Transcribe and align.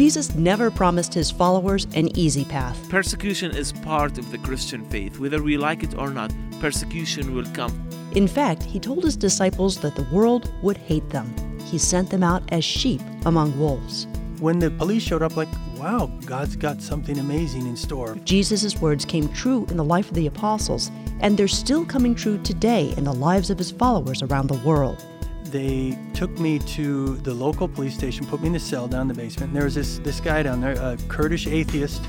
Jesus 0.00 0.34
never 0.34 0.70
promised 0.70 1.12
his 1.12 1.30
followers 1.30 1.86
an 1.94 2.08
easy 2.16 2.46
path. 2.46 2.88
Persecution 2.88 3.54
is 3.54 3.70
part 3.70 4.16
of 4.16 4.30
the 4.30 4.38
Christian 4.38 4.82
faith. 4.88 5.18
Whether 5.18 5.42
we 5.42 5.58
like 5.58 5.82
it 5.82 5.94
or 5.94 6.08
not, 6.08 6.32
persecution 6.58 7.34
will 7.34 7.44
come. 7.52 7.86
In 8.12 8.26
fact, 8.26 8.62
he 8.62 8.80
told 8.80 9.04
his 9.04 9.14
disciples 9.14 9.76
that 9.80 9.94
the 9.96 10.08
world 10.10 10.50
would 10.62 10.78
hate 10.78 11.10
them. 11.10 11.26
He 11.66 11.76
sent 11.76 12.08
them 12.08 12.22
out 12.22 12.42
as 12.50 12.64
sheep 12.64 13.02
among 13.26 13.58
wolves. 13.58 14.06
When 14.38 14.58
the 14.58 14.70
police 14.70 15.02
showed 15.02 15.22
up, 15.22 15.36
like, 15.36 15.50
wow, 15.76 16.10
God's 16.24 16.56
got 16.56 16.80
something 16.80 17.18
amazing 17.18 17.66
in 17.66 17.76
store. 17.76 18.16
Jesus' 18.24 18.80
words 18.80 19.04
came 19.04 19.28
true 19.34 19.66
in 19.68 19.76
the 19.76 19.84
life 19.84 20.08
of 20.08 20.14
the 20.14 20.28
apostles, 20.28 20.90
and 21.20 21.36
they're 21.36 21.46
still 21.46 21.84
coming 21.84 22.14
true 22.14 22.38
today 22.38 22.94
in 22.96 23.04
the 23.04 23.12
lives 23.12 23.50
of 23.50 23.58
his 23.58 23.70
followers 23.70 24.22
around 24.22 24.46
the 24.46 24.66
world. 24.66 25.04
They 25.50 25.98
took 26.14 26.30
me 26.38 26.60
to 26.60 27.16
the 27.16 27.34
local 27.34 27.66
police 27.66 27.96
station, 27.96 28.24
put 28.26 28.40
me 28.40 28.48
in 28.48 28.54
a 28.54 28.60
cell 28.60 28.86
down 28.86 29.02
in 29.02 29.08
the 29.08 29.14
basement. 29.14 29.48
And 29.48 29.56
there 29.56 29.64
was 29.64 29.74
this, 29.74 29.98
this 29.98 30.20
guy 30.20 30.44
down 30.44 30.60
there, 30.60 30.72
a 30.72 30.96
Kurdish 31.08 31.48
atheist. 31.48 32.02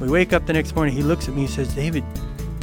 We 0.00 0.08
wake 0.08 0.32
up 0.32 0.44
the 0.46 0.52
next 0.52 0.74
morning, 0.74 0.94
he 0.94 1.02
looks 1.02 1.28
at 1.28 1.34
me, 1.34 1.42
he 1.42 1.46
says, 1.46 1.72
David, 1.72 2.02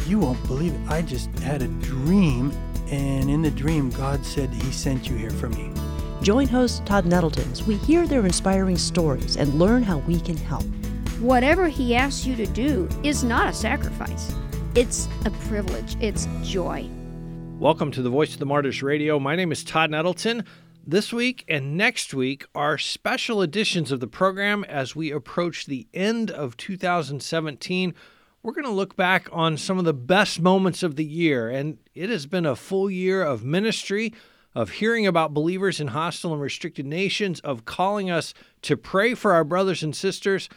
you 0.07 0.19
won't 0.19 0.45
believe 0.47 0.73
it. 0.73 0.89
I 0.89 1.01
just 1.01 1.29
had 1.39 1.61
a 1.61 1.67
dream, 1.67 2.51
and 2.89 3.29
in 3.29 3.41
the 3.41 3.51
dream, 3.51 3.89
God 3.91 4.25
said 4.25 4.49
He 4.49 4.71
sent 4.71 5.09
you 5.09 5.15
here 5.15 5.29
for 5.29 5.47
me. 5.47 5.71
Join 6.21 6.47
host 6.47 6.85
Todd 6.85 7.05
Nettletons. 7.05 7.63
we 7.63 7.75
hear 7.77 8.05
their 8.05 8.25
inspiring 8.25 8.77
stories 8.77 9.37
and 9.37 9.53
learn 9.53 9.81
how 9.81 9.99
we 9.99 10.19
can 10.19 10.35
help. 10.35 10.65
Whatever 11.21 11.69
He 11.69 11.95
asks 11.95 12.25
you 12.25 12.35
to 12.35 12.45
do 12.47 12.89
is 13.03 13.23
not 13.23 13.47
a 13.47 13.53
sacrifice, 13.53 14.35
it's 14.75 15.07
a 15.25 15.31
privilege, 15.47 15.95
it's 16.01 16.27
joy. 16.43 16.89
Welcome 17.61 17.91
to 17.91 18.01
the 18.01 18.09
Voice 18.09 18.33
of 18.33 18.39
the 18.39 18.47
Martyrs 18.47 18.81
Radio. 18.81 19.19
My 19.19 19.35
name 19.35 19.51
is 19.51 19.63
Todd 19.63 19.91
Nettleton. 19.91 20.45
This 20.83 21.13
week 21.13 21.45
and 21.47 21.77
next 21.77 22.11
week 22.11 22.43
are 22.55 22.79
special 22.79 23.43
editions 23.43 23.91
of 23.91 23.99
the 23.99 24.07
program 24.07 24.63
as 24.63 24.95
we 24.95 25.11
approach 25.11 25.67
the 25.67 25.85
end 25.93 26.31
of 26.31 26.57
2017 26.57 27.93
we're 28.41 28.53
going 28.53 28.65
to 28.65 28.71
look 28.71 28.95
back 28.95 29.29
on 29.31 29.57
some 29.57 29.77
of 29.77 29.85
the 29.85 29.93
best 29.93 30.41
moments 30.41 30.81
of 30.81 30.95
the 30.95 31.05
year. 31.05 31.51
And 31.51 31.77
it 31.93 32.09
has 32.09 32.25
been 32.25 32.47
a 32.47 32.55
full 32.55 32.89
year 32.89 33.21
of 33.21 33.45
ministry, 33.45 34.11
of 34.55 34.71
hearing 34.71 35.05
about 35.05 35.35
believers 35.35 35.79
in 35.79 35.89
hostile 35.89 36.33
and 36.33 36.41
restricted 36.41 36.87
nations, 36.87 37.41
of 37.41 37.65
calling 37.65 38.09
us 38.09 38.33
to 38.63 38.75
pray 38.75 39.13
for 39.13 39.33
our 39.33 39.43
brothers 39.43 39.83
and 39.83 39.95
sisters. 39.95 40.49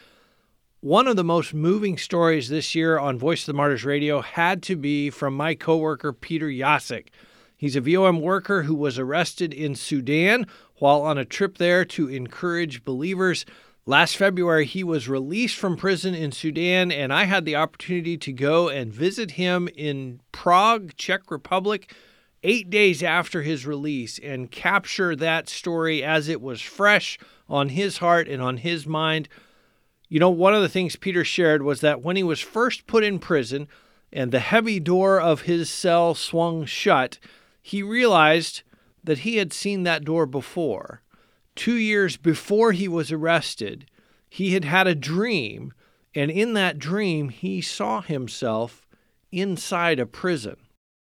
One 0.85 1.07
of 1.07 1.15
the 1.15 1.23
most 1.23 1.51
moving 1.51 1.97
stories 1.97 2.47
this 2.47 2.75
year 2.75 2.99
on 2.99 3.17
Voice 3.17 3.41
of 3.41 3.45
the 3.47 3.53
Martyrs 3.53 3.83
Radio 3.83 4.21
had 4.21 4.61
to 4.61 4.75
be 4.75 5.09
from 5.09 5.35
my 5.35 5.55
coworker, 5.55 6.13
Peter 6.13 6.45
Jasek. 6.45 7.07
He's 7.57 7.75
a 7.75 7.81
VOM 7.81 8.21
worker 8.21 8.61
who 8.61 8.75
was 8.75 8.99
arrested 8.99 9.51
in 9.51 9.73
Sudan 9.73 10.45
while 10.75 11.01
on 11.01 11.17
a 11.17 11.25
trip 11.25 11.57
there 11.57 11.85
to 11.85 12.07
encourage 12.07 12.85
believers. 12.85 13.47
Last 13.87 14.15
February, 14.15 14.67
he 14.67 14.83
was 14.83 15.09
released 15.09 15.55
from 15.55 15.75
prison 15.75 16.13
in 16.13 16.31
Sudan, 16.31 16.91
and 16.91 17.11
I 17.11 17.23
had 17.23 17.45
the 17.45 17.55
opportunity 17.55 18.15
to 18.19 18.31
go 18.31 18.69
and 18.69 18.93
visit 18.93 19.31
him 19.31 19.67
in 19.75 20.21
Prague, 20.31 20.95
Czech 20.97 21.31
Republic, 21.31 21.95
eight 22.43 22.69
days 22.69 23.01
after 23.01 23.41
his 23.41 23.65
release 23.65 24.19
and 24.19 24.51
capture 24.51 25.15
that 25.15 25.49
story 25.49 26.03
as 26.03 26.29
it 26.29 26.41
was 26.41 26.61
fresh 26.61 27.17
on 27.49 27.69
his 27.69 27.97
heart 27.97 28.27
and 28.27 28.39
on 28.39 28.57
his 28.57 28.85
mind. 28.85 29.27
You 30.09 30.19
know, 30.19 30.29
one 30.29 30.53
of 30.53 30.61
the 30.61 30.69
things 30.69 30.95
Peter 30.95 31.23
shared 31.23 31.63
was 31.63 31.81
that 31.81 32.01
when 32.01 32.15
he 32.15 32.23
was 32.23 32.39
first 32.39 32.87
put 32.87 33.03
in 33.03 33.19
prison 33.19 33.67
and 34.11 34.31
the 34.31 34.39
heavy 34.39 34.79
door 34.79 35.19
of 35.19 35.41
his 35.41 35.69
cell 35.69 36.15
swung 36.15 36.65
shut, 36.65 37.19
he 37.61 37.81
realized 37.81 38.61
that 39.03 39.19
he 39.19 39.37
had 39.37 39.51
seen 39.51 39.83
that 39.83 40.05
door 40.05 40.25
before 40.25 41.01
two 41.55 41.75
years 41.75 42.17
before 42.17 42.73
he 42.73 42.87
was 42.87 43.11
arrested, 43.11 43.89
he 44.29 44.53
had 44.53 44.65
had 44.65 44.87
a 44.87 44.95
dream, 44.95 45.73
and 46.13 46.29
in 46.29 46.53
that 46.53 46.77
dream, 46.77 47.29
he 47.29 47.61
saw 47.61 48.01
himself 48.01 48.85
inside 49.31 49.99
a 49.99 50.05
prison. 50.05 50.57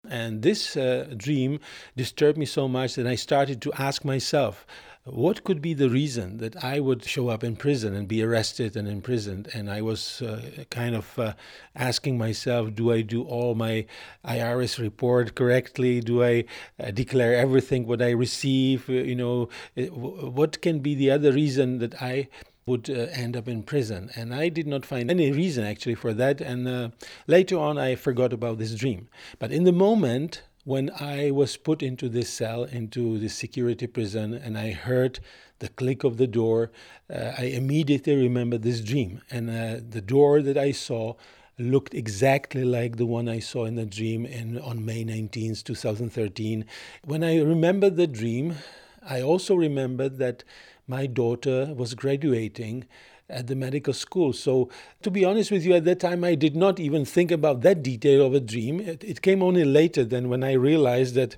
And 0.08 0.42
this 0.42 0.76
uh, 0.76 1.14
dream 1.16 1.60
disturbed 1.96 2.38
me 2.38 2.46
so 2.46 2.68
much 2.68 2.96
that 2.96 3.08
I 3.08 3.16
started 3.16 3.62
to 3.62 3.74
ask 3.74 4.04
myself, 4.04 4.68
what 5.06 5.44
could 5.44 5.62
be 5.62 5.74
the 5.74 5.90
reason 5.90 6.38
that 6.38 6.64
I 6.64 6.80
would 6.80 7.04
show 7.04 7.28
up 7.28 7.44
in 7.44 7.58
prison 7.58 7.94
and 7.94 8.08
be 8.08 8.24
arrested 8.24 8.78
and 8.78 8.88
imprisoned? 8.88 9.50
And 9.54 9.70
I 9.70 9.82
was 9.82 10.22
uh, 10.22 10.64
kind 10.70 10.96
of 10.96 11.20
uh, 11.20 11.34
asking 11.76 12.18
myself, 12.18 12.74
do 12.74 12.92
I 12.92 13.02
do 13.02 13.24
all 13.24 13.54
my 13.54 13.86
IRS 14.26 14.80
report 14.80 15.36
correctly? 15.36 16.00
Do 16.00 16.24
I 16.24 16.46
uh, 16.80 16.92
declare 16.92 17.36
everything 17.36 17.86
what 17.86 18.02
I 18.02 18.12
receive? 18.12 18.90
Uh, 18.90 18.94
you 18.94 19.16
know, 19.16 19.50
uh, 19.78 19.84
what 19.84 20.62
can 20.62 20.80
be 20.80 20.96
the 20.96 21.12
other 21.12 21.34
reason 21.34 21.80
that 21.80 22.02
I 22.02 22.30
would 22.66 22.90
uh, 22.90 23.08
end 23.12 23.36
up 23.36 23.48
in 23.48 23.64
prison. 23.64 24.10
And 24.16 24.34
I 24.34 24.50
did 24.50 24.68
not 24.68 24.86
find 24.86 25.12
any 25.12 25.32
reason 25.32 25.66
actually 25.66 25.96
for 25.96 26.14
that. 26.14 26.40
And 26.40 26.68
uh, 26.68 26.90
later 27.28 27.58
on, 27.58 27.78
I 27.78 27.96
forgot 27.96 28.32
about 28.32 28.58
this 28.58 28.74
dream. 28.74 29.10
But 29.40 29.52
in 29.52 29.66
the 29.66 29.74
moment, 29.74 30.44
when 30.64 30.90
I 31.00 31.32
was 31.32 31.58
put 31.58 31.84
into 31.84 32.08
this 32.08 32.30
cell, 32.30 32.64
into 32.64 33.20
this 33.20 33.36
security 33.36 33.88
prison, 33.88 34.34
and 34.34 34.58
I 34.58 34.72
heard 34.72 35.20
the 35.60 35.68
click 35.70 36.04
of 36.04 36.18
the 36.18 36.28
door, 36.28 36.72
uh, 37.14 37.34
I 37.38 37.46
immediately 37.46 38.16
remembered 38.16 38.64
this 38.64 38.82
dream. 38.82 39.22
And 39.30 39.50
uh, 39.50 39.82
the 39.88 40.02
door 40.02 40.42
that 40.42 40.58
I 40.58 40.72
saw 40.72 41.16
looked 41.60 41.94
exactly 41.94 42.64
like 42.64 42.98
the 42.98 43.06
one 43.06 43.30
I 43.30 43.40
saw 43.40 43.66
in 43.66 43.76
the 43.76 43.86
dream 43.86 44.26
in, 44.26 44.60
on 44.60 44.86
May 44.86 45.04
19th, 45.04 45.64
2013. 45.64 46.66
When 47.04 47.24
I 47.24 47.42
remembered 47.42 47.96
the 47.96 48.08
dream, 48.08 48.56
I 49.02 49.22
also 49.22 49.56
remembered 49.56 50.18
that 50.18 50.44
my 50.88 51.08
daughter 51.08 51.74
was 51.76 51.94
graduating 51.94 52.86
at 53.30 53.48
the 53.48 53.56
medical 53.56 53.94
school. 53.94 54.34
So, 54.34 54.70
to 55.02 55.12
be 55.12 55.26
honest 55.26 55.52
with 55.52 55.66
you, 55.66 55.74
at 55.74 55.86
that 55.86 56.00
time 56.00 56.24
I 56.24 56.36
did 56.36 56.56
not 56.56 56.80
even 56.80 57.06
think 57.06 57.32
about 57.32 57.62
that 57.62 57.82
detail 57.84 58.26
of 58.26 58.34
a 58.34 58.40
dream. 58.40 58.80
It, 58.80 59.04
it 59.04 59.22
came 59.22 59.42
only 59.42 59.64
later 59.64 60.04
than 60.04 60.30
when 60.30 60.44
I 60.44 60.54
realized 60.54 61.16
that 61.16 61.38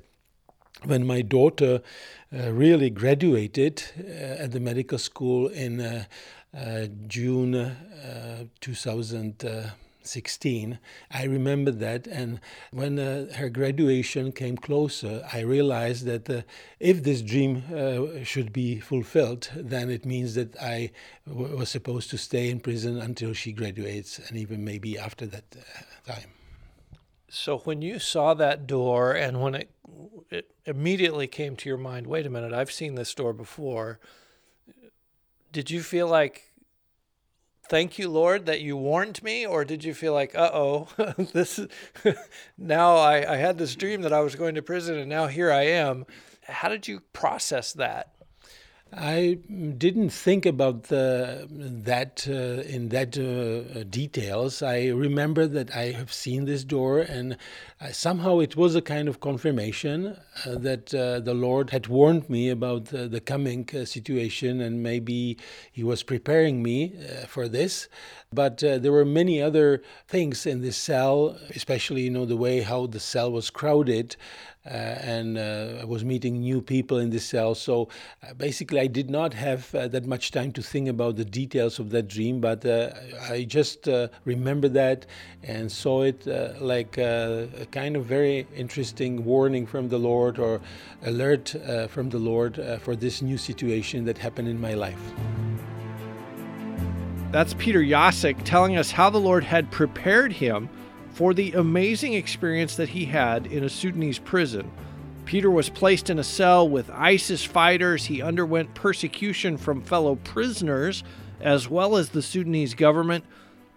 when 0.83 1.05
my 1.05 1.21
daughter 1.21 1.81
uh, 2.33 2.51
really 2.51 2.89
graduated 2.89 3.83
uh, 3.97 4.43
at 4.43 4.51
the 4.51 4.59
medical 4.59 4.97
school 4.97 5.47
in 5.47 5.81
uh, 5.81 6.05
uh 6.55 6.87
June 7.07 7.55
uh, 7.55 8.45
2000. 8.61 9.45
16. 10.07 10.79
I 11.11 11.23
remember 11.23 11.71
that. 11.71 12.07
And 12.07 12.39
when 12.71 12.99
uh, 12.99 13.33
her 13.35 13.49
graduation 13.49 14.31
came 14.31 14.57
closer, 14.57 15.27
I 15.31 15.39
realized 15.39 16.05
that 16.05 16.29
uh, 16.29 16.41
if 16.79 17.03
this 17.03 17.21
dream 17.21 17.63
uh, 17.73 18.23
should 18.23 18.53
be 18.53 18.79
fulfilled, 18.79 19.49
then 19.55 19.89
it 19.89 20.05
means 20.05 20.35
that 20.35 20.55
I 20.61 20.91
w- 21.27 21.57
was 21.57 21.69
supposed 21.69 22.09
to 22.11 22.17
stay 22.17 22.49
in 22.49 22.59
prison 22.59 22.99
until 22.99 23.33
she 23.33 23.51
graduates 23.51 24.19
and 24.19 24.37
even 24.37 24.63
maybe 24.63 24.97
after 24.97 25.25
that 25.27 25.55
uh, 25.55 26.13
time. 26.13 26.29
So 27.29 27.59
when 27.59 27.81
you 27.81 27.99
saw 27.99 28.33
that 28.35 28.65
door 28.67 29.11
and 29.11 29.41
when 29.41 29.55
it, 29.55 29.69
it 30.29 30.51
immediately 30.65 31.27
came 31.27 31.55
to 31.57 31.69
your 31.69 31.77
mind, 31.77 32.07
wait 32.07 32.25
a 32.25 32.29
minute, 32.29 32.53
I've 32.53 32.71
seen 32.71 32.95
this 32.95 33.13
door 33.13 33.33
before, 33.33 33.99
did 35.51 35.69
you 35.69 35.81
feel 35.81 36.07
like 36.07 36.51
thank 37.69 37.99
you, 37.99 38.09
Lord, 38.09 38.45
that 38.45 38.61
you 38.61 38.77
warned 38.77 39.21
me? 39.23 39.45
Or 39.45 39.65
did 39.65 39.83
you 39.83 39.93
feel 39.93 40.13
like, 40.13 40.35
uh 40.35 40.51
oh, 40.53 40.87
this 41.33 41.59
is 41.59 41.67
now 42.57 42.95
I, 42.95 43.33
I 43.33 43.37
had 43.37 43.57
this 43.57 43.75
dream 43.75 44.01
that 44.01 44.13
I 44.13 44.21
was 44.21 44.35
going 44.35 44.55
to 44.55 44.61
prison 44.61 44.97
and 44.97 45.09
now 45.09 45.27
here 45.27 45.51
I 45.51 45.63
am? 45.63 46.05
How 46.47 46.69
did 46.69 46.87
you 46.87 47.01
process 47.13 47.73
that? 47.73 48.14
I 48.93 49.39
didn't 49.77 50.11
think 50.11 50.45
about 50.45 50.83
the, 50.83 51.47
that 51.49 52.27
uh, 52.29 52.61
in 52.61 52.89
that 52.89 53.17
uh, 53.17 53.83
details. 53.89 54.61
I 54.61 54.87
remember 54.87 55.47
that 55.47 55.75
I 55.75 55.91
have 55.91 56.13
seen 56.13 56.45
this 56.45 56.63
door, 56.63 56.99
and 56.99 57.35
uh, 57.81 57.91
somehow 57.91 58.39
it 58.39 58.55
was 58.55 58.73
a 58.75 58.81
kind 58.81 59.09
of 59.09 59.19
confirmation 59.19 60.15
uh, 60.45 60.55
that 60.59 60.93
uh, 60.93 61.19
the 61.19 61.33
Lord 61.33 61.71
had 61.71 61.87
warned 61.87 62.29
me 62.29 62.49
about 62.49 62.85
the 62.85 63.19
coming 63.19 63.67
uh, 63.73 63.85
situation, 63.85 64.61
and 64.61 64.81
maybe 64.81 65.37
He 65.71 65.83
was 65.83 66.03
preparing 66.03 66.63
me 66.63 66.93
for 67.27 67.49
this. 67.49 67.89
But 68.31 68.57
there 68.59 68.91
were 68.91 69.05
many 69.05 69.41
other 69.41 69.81
things 70.07 70.45
in 70.45 70.61
this 70.61 70.77
cell, 70.77 71.37
especially 71.55 72.01
you 72.01 72.11
know 72.11 72.25
the 72.25 72.37
way 72.37 72.61
how 72.61 72.85
the 72.87 72.99
cell 72.99 73.31
was 73.31 73.49
crowded. 73.49 74.15
Uh, 74.65 74.69
and 74.69 75.37
uh, 75.37 75.81
I 75.81 75.85
was 75.85 76.03
meeting 76.03 76.39
new 76.39 76.59
people 76.59 76.97
in 76.97 77.11
the 77.11 77.19
cell. 77.19 77.53
So 77.53 77.87
uh, 78.23 78.33
basically, 78.33 78.79
I 78.79 78.87
did 78.87 79.11
not 79.11 79.33
have 79.35 79.73
uh, 79.75 79.87
that 79.89 80.07
much 80.07 80.31
time 80.31 80.51
to 80.53 80.61
think 80.63 80.89
about 80.89 81.17
the 81.17 81.25
details 81.25 81.77
of 81.77 81.91
that 81.91 82.07
dream, 82.07 82.41
but 82.41 82.65
uh, 82.65 82.89
I 83.29 83.43
just 83.43 83.87
uh, 83.87 84.07
remember 84.23 84.67
that 84.69 85.05
and 85.43 85.71
saw 85.71 86.01
it 86.01 86.25
like 86.59 86.97
a 86.97 87.67
kind 87.71 87.95
of 87.95 88.05
very 88.05 88.47
interesting 88.55 89.23
warning 89.23 89.67
from 89.67 89.89
the 89.89 89.99
Lord 89.99 90.39
or 90.39 90.61
alert 91.03 91.55
from 91.89 92.09
the 92.09 92.17
Lord 92.17 92.59
for 92.81 92.95
this 92.95 93.21
new 93.21 93.37
situation 93.37 94.05
that 94.05 94.17
happened 94.17 94.47
in 94.47 94.59
my 94.59 94.73
life. 94.73 94.99
That's 97.31 97.53
Peter 97.55 97.81
Jasek 97.81 98.43
telling 98.43 98.77
us 98.77 98.89
how 98.91 99.09
the 99.09 99.19
Lord 99.19 99.43
had 99.43 99.69
prepared 99.69 100.31
him 100.31 100.69
for 101.15 101.33
the 101.33 101.53
amazing 101.53 102.13
experience 102.13 102.75
that 102.75 102.89
he 102.89 103.05
had 103.05 103.47
in 103.47 103.63
a 103.63 103.69
Sudanese 103.69 104.19
prison. 104.19 104.69
Peter 105.23 105.49
was 105.49 105.69
placed 105.69 106.09
in 106.09 106.19
a 106.19 106.23
cell 106.25 106.67
with 106.67 106.89
ISIS 106.89 107.41
fighters. 107.41 108.07
He 108.07 108.21
underwent 108.21 108.75
persecution 108.75 109.57
from 109.57 109.81
fellow 109.81 110.15
prisoners 110.17 111.05
as 111.39 111.69
well 111.69 111.95
as 111.95 112.09
the 112.09 112.21
Sudanese 112.21 112.73
government. 112.73 113.23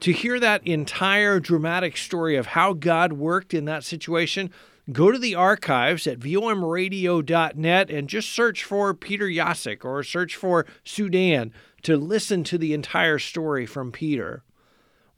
To 0.01 0.13
hear 0.13 0.41
that 0.41 0.67
entire 0.67 1.39
dramatic 1.39 1.97
story 1.97 2.35
of 2.35 2.47
how 2.47 2.73
God 2.73 3.13
worked 3.13 3.55
in 3.55 3.67
that 3.67 3.85
situation, 3.85 4.51
go 4.91 5.13
to 5.13 5.19
the 5.19 5.37
archives 5.37 6.09
at 6.09 6.19
vomradio.net 6.19 7.89
and 7.89 8.09
just 8.09 8.31
search 8.31 8.65
for 8.65 8.95
Peter 8.95 9.29
Jasek 9.29 9.85
or 9.85 10.03
search 10.03 10.35
for 10.35 10.67
Sudan 10.83 11.53
to 11.83 11.97
listen 11.97 12.43
to 12.43 12.59
the 12.59 12.75
entire 12.75 13.21
story 13.21 13.65
from 13.65 13.93
Peter. 13.93 14.43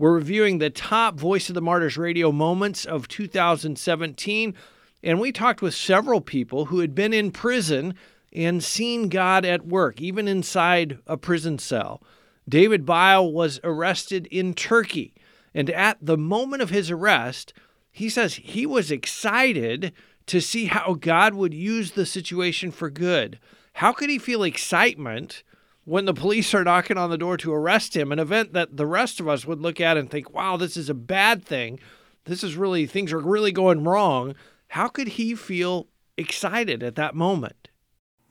We're 0.01 0.15
reviewing 0.15 0.61
the 0.61 0.71
top 0.71 1.21
Voice 1.21 1.51
of 1.51 1.55
the 1.55 1.61
Martyrs 1.61 1.99
radio 1.99 2.33
moments 2.33 2.87
of 2.87 3.07
2017, 3.07 4.55
and 5.03 5.21
we 5.21 5.31
talked 5.31 5.61
with 5.61 5.75
several 5.75 6.23
people 6.23 6.65
who 6.65 6.79
had 6.79 6.95
been 6.95 7.13
in 7.13 7.31
prison 7.31 7.93
and 8.33 8.65
seen 8.65 9.11
God 9.11 9.45
at 9.45 9.67
work, 9.67 10.01
even 10.01 10.27
inside 10.27 11.01
a 11.07 11.19
prison 11.19 11.59
cell. 11.59 12.03
David 12.49 12.87
Byle 12.87 13.31
was 13.31 13.61
arrested 13.63 14.27
in 14.31 14.55
Turkey, 14.55 15.13
and 15.53 15.69
at 15.69 15.99
the 16.01 16.17
moment 16.17 16.63
of 16.63 16.71
his 16.71 16.91
arrest, 16.91 17.53
he 17.93 18.09
says 18.09 18.37
he 18.37 18.65
was 18.65 18.91
excited 18.91 19.93
to 20.25 20.41
see 20.41 20.65
how 20.65 20.95
God 20.95 21.35
would 21.35 21.53
use 21.53 21.91
the 21.91 22.07
situation 22.07 22.71
for 22.71 22.89
good. 22.89 23.39
How 23.75 23.93
could 23.93 24.09
he 24.09 24.19
feel 24.19 24.45
excitement 24.45 25.43
when 25.91 26.05
the 26.05 26.15
police 26.15 26.55
are 26.55 26.63
knocking 26.63 26.97
on 26.97 27.11
the 27.11 27.19
door 27.19 27.37
to 27.37 27.53
arrest 27.53 27.97
him, 27.97 28.13
an 28.13 28.21
event 28.21 28.53
that 28.53 28.77
the 28.77 28.87
rest 28.87 29.19
of 29.19 29.27
us 29.27 29.45
would 29.45 29.61
look 29.61 29.81
at 29.81 29.97
and 29.97 30.09
think, 30.09 30.33
wow, 30.33 30.57
this 30.57 30.77
is 30.77 30.89
a 30.89 30.95
bad 30.95 31.45
thing. 31.45 31.81
This 32.27 32.45
is 32.45 32.55
really, 32.55 32.87
things 32.87 33.13
are 33.13 33.19
really 33.19 33.51
going 33.51 33.83
wrong. 33.83 34.37
How 34.69 34.87
could 34.87 35.09
he 35.09 35.35
feel 35.35 35.89
excited 36.17 36.85
at 36.85 36.95
that 36.95 37.17
moment? 37.17 37.71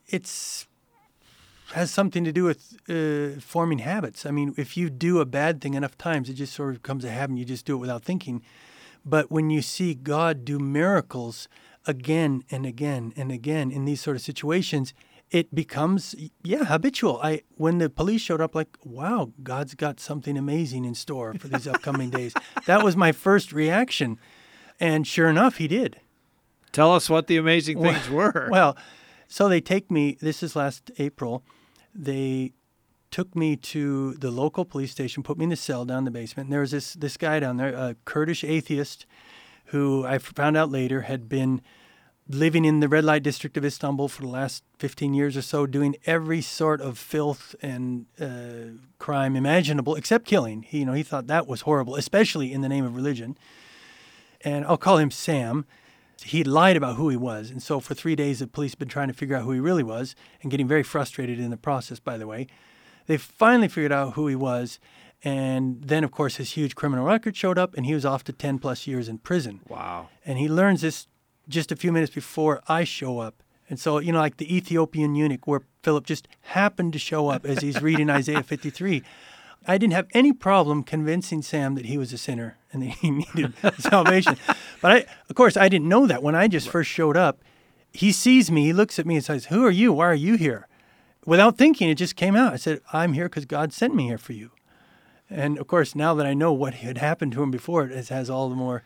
It's 0.08 0.68
has 1.74 1.92
something 1.92 2.24
to 2.24 2.32
do 2.32 2.46
with 2.46 2.78
uh, 2.88 3.42
forming 3.42 3.80
habits. 3.80 4.26
I 4.26 4.32
mean, 4.32 4.54
if 4.56 4.78
you 4.78 4.90
do 4.90 5.20
a 5.20 5.26
bad 5.26 5.60
thing 5.60 5.74
enough 5.74 5.98
times, 5.98 6.30
it 6.30 6.36
just 6.36 6.54
sort 6.54 6.70
of 6.70 6.82
becomes 6.82 7.04
a 7.04 7.10
habit. 7.10 7.38
You 7.40 7.44
just 7.44 7.66
do 7.66 7.76
it 7.76 7.80
without 7.80 8.06
thinking. 8.06 8.42
But 9.04 9.30
when 9.30 9.50
you 9.50 9.62
see 9.62 9.96
God 9.96 10.46
do 10.46 10.60
miracles 10.60 11.50
again 11.86 12.46
and 12.50 12.66
again 12.66 13.12
and 13.18 13.34
again 13.34 13.70
in 13.70 13.84
these 13.84 14.00
sort 14.00 14.16
of 14.16 14.22
situations, 14.22 14.94
it 15.32 15.54
becomes 15.54 16.16
yeah 16.44 16.66
habitual. 16.66 17.20
I 17.22 17.42
when 17.56 17.78
the 17.78 17.90
police 17.90 18.22
showed 18.22 18.42
up, 18.42 18.56
like 18.56 18.78
wow, 18.84 19.32
God's 19.44 19.76
got 19.76 20.00
something 20.00 20.38
amazing 20.38 20.86
in 20.86 20.96
store 20.96 21.34
for 21.36 21.48
these 21.48 21.68
upcoming 21.68 22.10
days. 22.10 22.34
That 22.66 22.84
was 22.84 22.96
my 22.96 23.12
first 23.12 23.52
reaction, 23.52 24.20
and 24.80 25.08
sure 25.08 25.30
enough, 25.30 25.58
He 25.58 25.68
did. 25.68 26.00
Tell 26.72 26.94
us 26.94 27.10
what 27.10 27.28
the 27.28 27.38
amazing 27.38 27.82
things 27.82 28.10
were. 28.10 28.48
Well, 28.52 28.78
so 29.28 29.48
they 29.50 29.62
take 29.62 29.90
me. 29.90 30.18
This 30.22 30.44
is 30.44 30.56
last 30.56 30.92
April. 30.98 31.44
They 31.94 32.54
took 33.12 33.36
me 33.36 33.56
to 33.56 34.14
the 34.16 34.30
local 34.30 34.66
police 34.66 34.92
station, 34.92 35.24
put 35.24 35.38
me 35.38 35.46
in 35.46 35.50
the 35.50 35.56
cell 35.56 35.86
down 35.86 36.00
in 36.00 36.06
the 36.06 36.12
basement. 36.12 36.48
And 36.48 36.54
there 36.54 36.62
was 36.62 36.72
this 36.72 36.94
this 36.94 37.18
guy 37.18 37.40
down 37.40 37.58
there, 37.58 37.74
a 37.74 37.96
Kurdish 38.06 38.44
atheist, 38.44 39.06
who 39.66 40.06
I 40.06 40.18
found 40.18 40.58
out 40.58 40.70
later 40.72 41.02
had 41.02 41.30
been 41.30 41.62
living 42.30 42.64
in 42.64 42.80
the 42.80 42.88
red 42.88 43.04
light 43.04 43.24
district 43.24 43.58
of 43.58 43.66
Istanbul 43.66 44.08
for 44.08 44.22
the 44.22 44.28
last 44.28 44.64
15 44.78 45.16
years 45.16 45.36
or 45.36 45.42
so, 45.42 45.66
doing 45.66 45.96
every 46.06 46.42
sort 46.42 46.80
of 46.80 46.98
filth 46.98 47.56
and 47.62 48.06
uh, 48.22 48.78
crime 49.00 49.36
imaginable, 49.36 49.96
except 49.96 50.26
killing. 50.26 50.62
He, 50.62 50.80
you 50.80 50.86
know, 50.86 50.94
he 50.94 51.02
thought 51.02 51.28
that 51.28 51.48
was 51.48 51.62
horrible, 51.62 51.96
especially 51.96 52.54
in 52.54 52.62
the 52.62 52.70
name 52.70 52.86
of 52.86 52.96
religion. 52.96 53.36
And 54.42 54.64
I'll 54.66 54.78
call 54.78 55.00
him 55.00 55.10
Sam. 55.10 55.66
He 56.24 56.44
lied 56.44 56.78
about 56.78 56.98
who 56.98 57.10
he 57.10 57.18
was, 57.18 57.50
and 57.50 57.64
so 57.64 57.80
for 57.80 57.96
three 57.96 58.16
days 58.16 58.40
the 58.40 58.48
police 58.48 58.74
had 58.74 58.80
been 58.80 58.90
trying 58.90 59.08
to 59.08 59.14
figure 59.14 59.36
out 59.36 59.44
who 59.44 59.52
he 59.52 59.60
really 59.60 59.84
was, 59.84 60.16
and 60.42 60.52
getting 60.52 60.68
very 60.68 60.84
frustrated 60.84 61.40
in 61.40 61.50
the 61.50 61.58
process. 61.58 62.00
By 62.00 62.18
the 62.18 62.28
way, 62.28 62.48
they 63.08 63.18
finally 63.18 63.70
figured 63.70 63.94
out 63.94 64.14
who 64.14 64.28
he 64.28 64.36
was, 64.36 64.80
and 65.24 65.82
then, 65.82 66.04
of 66.04 66.12
course, 66.12 66.36
his 66.36 66.52
huge 66.52 66.76
criminal 66.76 67.06
record 67.06 67.36
showed 67.36 67.58
up, 67.58 67.76
and 67.76 67.86
he 67.86 67.94
was 67.94 68.06
off 68.06 68.24
to 68.26 68.34
10 68.34 68.60
plus 68.60 68.86
years 68.86 69.10
in 69.10 69.18
prison. 69.18 69.62
Wow. 69.68 70.10
And 70.26 70.38
he 70.38 70.48
learns 70.48 70.82
this 70.82 71.08
just 71.50 71.72
a 71.72 71.76
few 71.76 71.92
minutes 71.92 72.14
before 72.14 72.62
I 72.68 72.84
show 72.84 73.20
up. 73.20 73.44
And 73.70 73.80
so, 73.80 74.00
you 74.00 74.12
know, 74.12 74.20
like 74.20 74.38
the 74.38 74.56
Ethiopian 74.56 75.16
eunuch, 75.16 75.46
where 75.46 75.62
Philip 75.84 76.06
just 76.06 76.28
happened 76.42 76.94
to 76.94 77.00
show 77.00 77.30
up 77.30 77.46
as 77.46 77.60
he's 77.60 77.82
reading 77.82 78.10
Isaiah 78.10 78.44
53. 78.44 79.04
I 79.68 79.78
didn't 79.78 79.94
have 79.94 80.08
any 80.14 80.34
problem 80.34 80.84
convincing 80.84 81.42
Sam 81.42 81.76
that 81.76 81.86
he 81.86 81.98
was 81.98 82.14
a 82.14 82.18
sinner 82.18 82.58
and 82.72 82.82
that 82.82 82.90
he 82.90 83.12
needed 83.36 83.54
salvation. 83.78 84.38
But 84.82 84.92
I, 84.92 85.06
of 85.30 85.36
course, 85.36 85.58
I 85.58 85.70
didn't 85.70 85.90
know 85.90 86.08
that 86.08 86.24
when 86.24 86.36
I 86.36 86.48
just 86.48 86.70
first 86.70 86.90
showed 86.90 87.18
up. 87.18 87.40
He 87.92 88.12
sees 88.12 88.52
me, 88.52 88.66
he 88.66 88.74
looks 88.74 89.00
at 89.00 89.08
me 89.08 89.16
and 89.16 89.26
says, 89.26 89.46
Who 89.46 89.66
are 89.66 89.72
you? 89.72 89.94
Why 89.94 90.06
are 90.06 90.14
you 90.14 90.36
here? 90.36 90.68
Without 91.26 91.58
thinking, 91.58 91.90
it 91.90 91.96
just 91.96 92.16
came 92.16 92.36
out. 92.36 92.54
I 92.54 92.58
said, 92.58 92.82
I'm 92.94 93.14
here 93.14 93.26
because 93.26 93.46
God 93.46 93.74
sent 93.74 93.96
me 93.96 94.06
here 94.06 94.18
for 94.18 94.34
you. 94.34 94.52
And 95.30 95.58
of 95.58 95.68
course, 95.68 95.96
now 95.96 96.14
that 96.16 96.26
I 96.26 96.34
know 96.34 96.54
what 96.54 96.76
had 96.76 96.98
happened 96.98 97.34
to 97.34 97.44
him 97.44 97.52
before, 97.52 97.86
it 97.86 98.10
has 98.10 98.30
all 98.30 98.50
the 98.50 98.56
more 98.56 98.84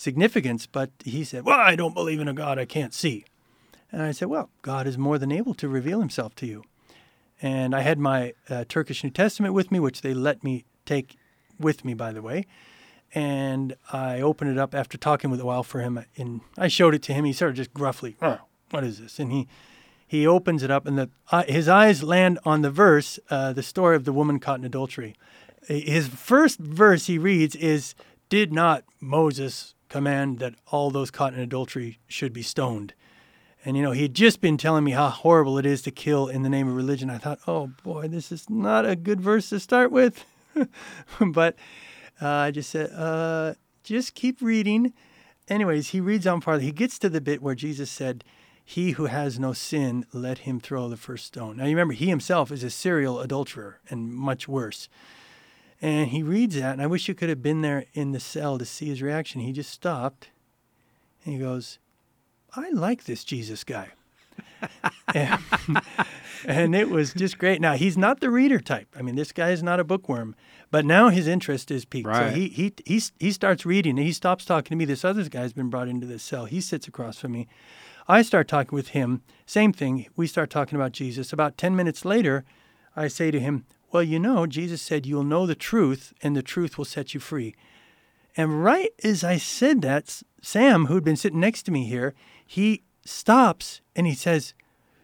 significance. 0.00 0.66
But 0.66 0.90
he 1.04 1.24
said, 1.24 1.44
Well, 1.44 1.60
I 1.60 1.76
don't 1.76 1.94
believe 1.94 2.20
in 2.20 2.28
a 2.28 2.32
God 2.32 2.58
I 2.58 2.64
can't 2.64 2.94
see. 2.94 3.24
And 3.92 4.02
I 4.02 4.12
said, 4.12 4.28
Well, 4.28 4.50
God 4.62 4.86
is 4.86 4.96
more 4.96 5.18
than 5.18 5.30
able 5.30 5.54
to 5.54 5.68
reveal 5.68 6.00
himself 6.00 6.34
to 6.36 6.46
you. 6.46 6.64
And 7.42 7.74
I 7.74 7.80
had 7.80 7.98
my 7.98 8.34
uh, 8.48 8.64
Turkish 8.68 9.02
New 9.04 9.10
Testament 9.10 9.54
with 9.54 9.70
me, 9.70 9.80
which 9.80 10.02
they 10.02 10.14
let 10.14 10.42
me 10.44 10.64
take 10.84 11.16
with 11.58 11.84
me, 11.84 11.94
by 11.94 12.12
the 12.12 12.22
way. 12.22 12.46
And 13.14 13.76
I 13.92 14.20
opened 14.20 14.50
it 14.50 14.58
up 14.58 14.74
after 14.74 14.96
talking 14.96 15.30
with 15.30 15.40
a 15.40 15.44
while 15.44 15.62
for 15.62 15.80
him. 15.80 16.04
And 16.16 16.40
I 16.56 16.68
showed 16.68 16.94
it 16.94 17.02
to 17.04 17.12
him. 17.12 17.24
He 17.24 17.32
sort 17.32 17.50
of 17.50 17.56
just 17.56 17.74
gruffly, 17.74 18.16
oh, 18.22 18.38
What 18.70 18.84
is 18.84 19.00
this? 19.00 19.18
And 19.18 19.32
he 19.32 19.48
he 20.06 20.26
opens 20.26 20.64
it 20.64 20.72
up, 20.72 20.86
and 20.86 20.98
the, 20.98 21.08
uh, 21.30 21.44
his 21.44 21.68
eyes 21.68 22.02
land 22.02 22.40
on 22.44 22.62
the 22.62 22.70
verse, 22.70 23.20
uh, 23.30 23.52
the 23.52 23.62
story 23.62 23.94
of 23.94 24.04
the 24.04 24.12
woman 24.12 24.40
caught 24.40 24.58
in 24.58 24.64
adultery. 24.64 25.14
His 25.68 26.08
first 26.08 26.58
verse 26.58 27.06
he 27.06 27.16
reads 27.16 27.54
is, 27.54 27.94
Did 28.28 28.52
not 28.52 28.82
Moses 28.98 29.74
command 29.90 30.38
that 30.38 30.54
all 30.68 30.90
those 30.90 31.10
caught 31.10 31.34
in 31.34 31.40
adultery 31.40 31.98
should 32.08 32.32
be 32.32 32.42
stoned. 32.42 32.94
And 33.62 33.76
you 33.76 33.82
know, 33.82 33.90
he 33.90 34.02
had 34.02 34.14
just 34.14 34.40
been 34.40 34.56
telling 34.56 34.84
me 34.84 34.92
how 34.92 35.10
horrible 35.10 35.58
it 35.58 35.66
is 35.66 35.82
to 35.82 35.90
kill 35.90 36.28
in 36.28 36.42
the 36.42 36.48
name 36.48 36.66
of 36.66 36.74
religion. 36.74 37.10
I 37.10 37.18
thought, 37.18 37.40
oh 37.46 37.72
boy, 37.82 38.08
this 38.08 38.32
is 38.32 38.48
not 38.48 38.88
a 38.88 38.96
good 38.96 39.20
verse 39.20 39.50
to 39.50 39.60
start 39.60 39.92
with. 39.92 40.24
but 41.20 41.56
uh, 42.22 42.28
I 42.28 42.50
just 42.52 42.70
said, 42.70 42.90
uh, 42.92 43.54
just 43.84 44.14
keep 44.14 44.40
reading. 44.40 44.94
Anyways, 45.48 45.88
he 45.88 46.00
reads 46.00 46.26
on 46.26 46.40
farther. 46.40 46.62
He 46.62 46.72
gets 46.72 46.98
to 47.00 47.10
the 47.10 47.20
bit 47.20 47.42
where 47.42 47.54
Jesus 47.54 47.90
said, 47.90 48.24
He 48.64 48.92
who 48.92 49.06
has 49.06 49.38
no 49.38 49.52
sin, 49.52 50.06
let 50.12 50.38
him 50.38 50.60
throw 50.60 50.88
the 50.88 50.96
first 50.96 51.26
stone. 51.26 51.58
Now, 51.58 51.64
you 51.64 51.70
remember, 51.70 51.94
he 51.94 52.06
himself 52.06 52.50
is 52.50 52.64
a 52.64 52.70
serial 52.70 53.20
adulterer 53.20 53.80
and 53.90 54.14
much 54.14 54.48
worse. 54.48 54.88
And 55.82 56.08
he 56.08 56.22
reads 56.22 56.56
that, 56.56 56.72
and 56.72 56.82
I 56.82 56.86
wish 56.86 57.08
you 57.08 57.14
could 57.14 57.30
have 57.30 57.42
been 57.42 57.62
there 57.62 57.86
in 57.94 58.12
the 58.12 58.20
cell 58.20 58.58
to 58.58 58.66
see 58.66 58.86
his 58.86 59.00
reaction. 59.00 59.40
He 59.40 59.52
just 59.52 59.70
stopped 59.70 60.28
and 61.24 61.34
he 61.34 61.40
goes, 61.40 61.78
I 62.54 62.70
like 62.70 63.04
this 63.04 63.24
Jesus 63.24 63.64
guy. 63.64 63.88
and, 65.14 65.40
and, 66.46 66.74
it 66.74 66.90
was 66.90 67.12
just 67.12 67.38
great. 67.38 67.60
Now, 67.60 67.74
he's 67.74 67.96
not 67.96 68.20
the 68.20 68.30
reader 68.30 68.58
type. 68.58 68.88
I 68.98 69.02
mean, 69.02 69.14
this 69.14 69.32
guy 69.32 69.50
is 69.50 69.62
not 69.62 69.80
a 69.80 69.84
bookworm, 69.84 70.34
but 70.70 70.84
now 70.84 71.08
his 71.08 71.26
interest 71.26 71.70
is 71.70 71.84
piqued. 71.84 72.06
Right. 72.06 72.30
So 72.30 72.34
he, 72.34 72.48
he, 72.48 72.72
he, 72.86 73.02
he 73.18 73.32
starts 73.32 73.66
reading 73.66 73.98
and 73.98 74.06
he 74.06 74.12
stops 74.12 74.44
talking 74.44 74.70
to 74.70 74.76
me. 74.76 74.84
This 74.84 75.04
other 75.04 75.24
guy's 75.28 75.52
been 75.52 75.70
brought 75.70 75.88
into 75.88 76.06
this 76.06 76.22
cell. 76.22 76.44
He 76.44 76.60
sits 76.60 76.86
across 76.88 77.18
from 77.18 77.32
me. 77.32 77.48
I 78.08 78.22
start 78.22 78.48
talking 78.48 78.74
with 78.74 78.88
him. 78.88 79.22
Same 79.46 79.72
thing. 79.72 80.06
We 80.16 80.26
start 80.26 80.50
talking 80.50 80.76
about 80.76 80.92
Jesus. 80.92 81.32
About 81.32 81.56
10 81.56 81.76
minutes 81.76 82.04
later, 82.04 82.44
I 82.96 83.08
say 83.08 83.30
to 83.30 83.40
him, 83.40 83.66
well, 83.92 84.02
you 84.02 84.18
know, 84.18 84.46
Jesus 84.46 84.80
said, 84.80 85.06
You'll 85.06 85.24
know 85.24 85.46
the 85.46 85.54
truth, 85.54 86.12
and 86.22 86.36
the 86.36 86.42
truth 86.42 86.78
will 86.78 86.84
set 86.84 87.14
you 87.14 87.20
free. 87.20 87.54
And 88.36 88.62
right 88.62 88.90
as 89.02 89.24
I 89.24 89.36
said 89.36 89.82
that, 89.82 90.22
Sam, 90.40 90.86
who'd 90.86 91.04
been 91.04 91.16
sitting 91.16 91.40
next 91.40 91.64
to 91.64 91.72
me 91.72 91.84
here, 91.86 92.14
he 92.46 92.82
stops 93.04 93.80
and 93.96 94.06
he 94.06 94.14
says, 94.14 94.54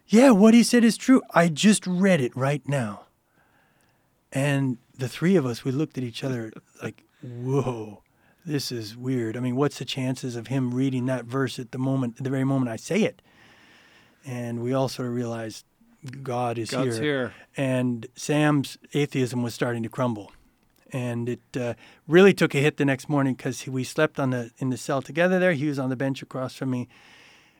Yeah, 0.07 0.31
what 0.31 0.53
he 0.53 0.63
said 0.63 0.83
is 0.83 0.97
true. 0.97 1.21
I 1.33 1.49
just 1.49 1.85
read 1.85 2.21
it 2.21 2.35
right 2.35 2.67
now. 2.67 3.05
And 4.31 4.77
the 4.97 5.09
three 5.09 5.35
of 5.35 5.45
us, 5.45 5.63
we 5.63 5.71
looked 5.71 5.97
at 5.97 6.03
each 6.03 6.23
other 6.23 6.51
like, 6.81 7.03
Whoa, 7.21 8.03
this 8.45 8.71
is 8.71 8.95
weird. 8.95 9.35
I 9.35 9.41
mean, 9.41 9.55
what's 9.55 9.79
the 9.79 9.85
chances 9.85 10.35
of 10.35 10.47
him 10.47 10.73
reading 10.73 11.05
that 11.07 11.25
verse 11.25 11.59
at 11.59 11.71
the 11.71 11.77
moment, 11.77 12.23
the 12.23 12.29
very 12.29 12.45
moment 12.45 12.71
I 12.71 12.77
say 12.77 13.03
it? 13.03 13.21
And 14.25 14.61
we 14.61 14.73
all 14.73 14.89
sort 14.89 15.09
of 15.09 15.13
realized, 15.13 15.65
God 16.23 16.57
is 16.57 16.71
God's 16.71 16.97
here. 16.97 17.03
here. 17.03 17.33
And 17.55 18.07
Sam's 18.15 18.77
atheism 18.93 19.43
was 19.43 19.53
starting 19.53 19.83
to 19.83 19.89
crumble. 19.89 20.31
And 20.91 21.27
it 21.27 21.41
uh, 21.59 21.73
really 22.07 22.33
took 22.33 22.55
a 22.55 22.59
hit 22.59 22.77
the 22.77 22.85
next 22.85 23.09
morning 23.09 23.33
because 23.33 23.67
we 23.67 23.83
slept 23.83 24.19
on 24.19 24.29
the 24.29 24.51
in 24.57 24.69
the 24.69 24.77
cell 24.77 25.01
together 25.01 25.37
there. 25.37 25.53
He 25.53 25.67
was 25.67 25.77
on 25.79 25.89
the 25.89 25.97
bench 25.97 26.21
across 26.21 26.55
from 26.55 26.71
me. 26.71 26.87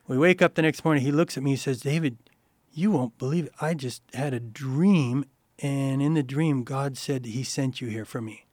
We 0.07 0.17
wake 0.17 0.41
up 0.41 0.55
the 0.55 0.61
next 0.61 0.85
morning. 0.85 1.03
He 1.03 1.11
looks 1.11 1.35
at 1.35 1.43
me. 1.43 1.51
He 1.51 1.57
says, 1.57 1.81
"David, 1.81 2.17
you 2.71 2.89
won't 2.89 3.17
believe 3.17 3.47
it. 3.47 3.53
I 3.59 3.73
just 3.73 4.01
had 4.13 4.33
a 4.33 4.39
dream, 4.39 5.25
and 5.59 6.01
in 6.01 6.13
the 6.13 6.23
dream, 6.23 6.63
God 6.63 6.97
said 6.97 7.25
He 7.25 7.43
sent 7.43 7.81
you 7.81 7.89
here 7.89 8.05
for 8.05 8.21
me." 8.21 8.47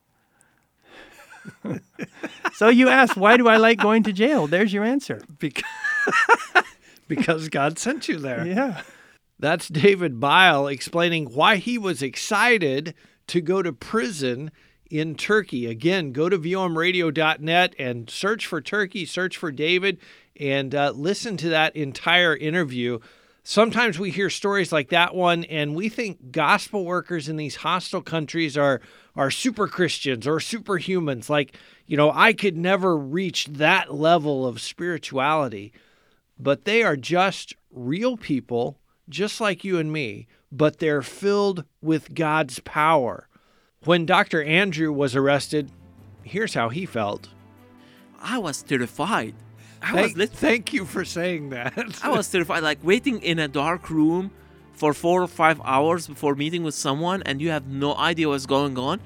so 2.54 2.68
you 2.68 2.88
asked, 2.88 3.16
why 3.16 3.36
do 3.36 3.48
I 3.48 3.56
like 3.56 3.78
going 3.78 4.02
to 4.04 4.12
jail? 4.12 4.46
There's 4.46 4.72
your 4.72 4.84
answer. 4.84 5.20
Because, 5.38 5.64
because 7.08 7.48
God 7.48 7.78
sent 7.78 8.08
you 8.08 8.18
there. 8.18 8.46
Yeah. 8.46 8.82
That's 9.38 9.68
David 9.68 10.20
Byle 10.20 10.66
explaining 10.66 11.26
why 11.26 11.56
he 11.56 11.78
was 11.78 12.02
excited 12.02 12.94
to 13.26 13.40
go 13.40 13.62
to 13.62 13.72
prison 13.72 14.50
in 14.90 15.14
Turkey. 15.14 15.66
Again, 15.66 16.12
go 16.12 16.28
to 16.28 16.38
vomradio.net 16.38 17.74
and 17.78 18.08
search 18.08 18.46
for 18.46 18.60
Turkey, 18.60 19.04
search 19.06 19.36
for 19.36 19.50
David, 19.50 19.98
and 20.38 20.74
uh, 20.74 20.92
listen 20.94 21.36
to 21.38 21.48
that 21.48 21.74
entire 21.74 22.36
interview. 22.36 22.98
Sometimes 23.42 23.98
we 23.98 24.10
hear 24.10 24.30
stories 24.30 24.72
like 24.72 24.88
that 24.88 25.14
one, 25.14 25.44
and 25.44 25.74
we 25.74 25.88
think 25.88 26.32
gospel 26.32 26.84
workers 26.84 27.28
in 27.28 27.36
these 27.36 27.56
hostile 27.56 28.00
countries 28.02 28.56
are 28.56 28.80
are 29.16 29.30
super 29.30 29.68
Christians 29.68 30.26
or 30.26 30.38
superhumans. 30.38 31.28
Like, 31.28 31.56
you 31.86 31.96
know, 31.96 32.10
I 32.10 32.32
could 32.32 32.56
never 32.56 32.96
reach 32.96 33.46
that 33.46 33.94
level 33.94 34.46
of 34.46 34.60
spirituality, 34.60 35.72
but 36.38 36.64
they 36.64 36.82
are 36.82 36.96
just 36.96 37.54
real 37.70 38.16
people, 38.16 38.78
just 39.08 39.40
like 39.40 39.64
you 39.64 39.78
and 39.78 39.92
me, 39.92 40.26
but 40.50 40.78
they're 40.78 41.02
filled 41.02 41.64
with 41.82 42.14
God's 42.14 42.60
power. 42.60 43.28
When 43.84 44.06
Dr. 44.06 44.42
Andrew 44.42 44.92
was 44.92 45.14
arrested, 45.14 45.70
here's 46.22 46.54
how 46.54 46.68
he 46.70 46.86
felt. 46.86 47.28
I 48.20 48.38
was 48.38 48.62
terrified. 48.62 49.34
I 49.82 49.92
thank, 49.92 50.06
was 50.06 50.16
lit- 50.16 50.30
thank 50.30 50.72
you 50.72 50.86
for 50.86 51.04
saying 51.04 51.50
that. 51.50 52.00
I 52.02 52.08
was 52.10 52.30
terrified, 52.30 52.62
like 52.62 52.78
waiting 52.82 53.20
in 53.20 53.38
a 53.38 53.48
dark 53.48 53.90
room 53.90 54.30
for 54.72 54.94
four 54.94 55.22
or 55.22 55.28
five 55.28 55.60
hours 55.64 56.06
before 56.06 56.34
meeting 56.34 56.62
with 56.62 56.74
someone, 56.74 57.22
and 57.24 57.40
you 57.40 57.50
have 57.50 57.66
no 57.66 57.94
idea 57.94 58.28
what's 58.28 58.46
going 58.46 58.78
on. 58.78 59.00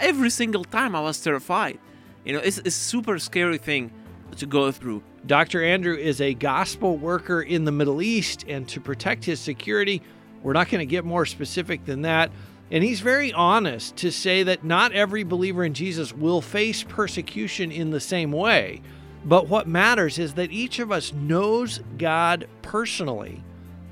Every 0.00 0.30
single 0.30 0.64
time, 0.64 0.96
I 0.96 1.00
was 1.00 1.20
terrified. 1.20 1.78
You 2.24 2.32
know, 2.32 2.38
it's, 2.38 2.58
it's 2.58 2.68
a 2.68 2.70
super 2.70 3.18
scary 3.18 3.58
thing 3.58 3.92
to 4.36 4.46
go 4.46 4.72
through. 4.72 5.02
Dr. 5.26 5.62
Andrew 5.62 5.96
is 5.96 6.20
a 6.20 6.34
gospel 6.34 6.96
worker 6.96 7.42
in 7.42 7.64
the 7.64 7.72
Middle 7.72 8.02
East, 8.02 8.44
and 8.48 8.68
to 8.68 8.80
protect 8.80 9.24
his 9.24 9.40
security, 9.40 10.02
we're 10.42 10.52
not 10.52 10.68
going 10.68 10.80
to 10.80 10.90
get 10.90 11.04
more 11.04 11.26
specific 11.26 11.84
than 11.84 12.02
that. 12.02 12.30
And 12.70 12.82
he's 12.82 13.00
very 13.00 13.32
honest 13.32 13.96
to 13.96 14.10
say 14.10 14.42
that 14.44 14.64
not 14.64 14.92
every 14.92 15.24
believer 15.24 15.62
in 15.62 15.74
Jesus 15.74 16.12
will 16.12 16.40
face 16.40 16.82
persecution 16.82 17.70
in 17.70 17.90
the 17.90 18.00
same 18.00 18.32
way. 18.32 18.80
But 19.24 19.48
what 19.48 19.68
matters 19.68 20.18
is 20.18 20.34
that 20.34 20.50
each 20.50 20.78
of 20.78 20.90
us 20.90 21.12
knows 21.12 21.80
God 21.98 22.48
personally, 22.62 23.44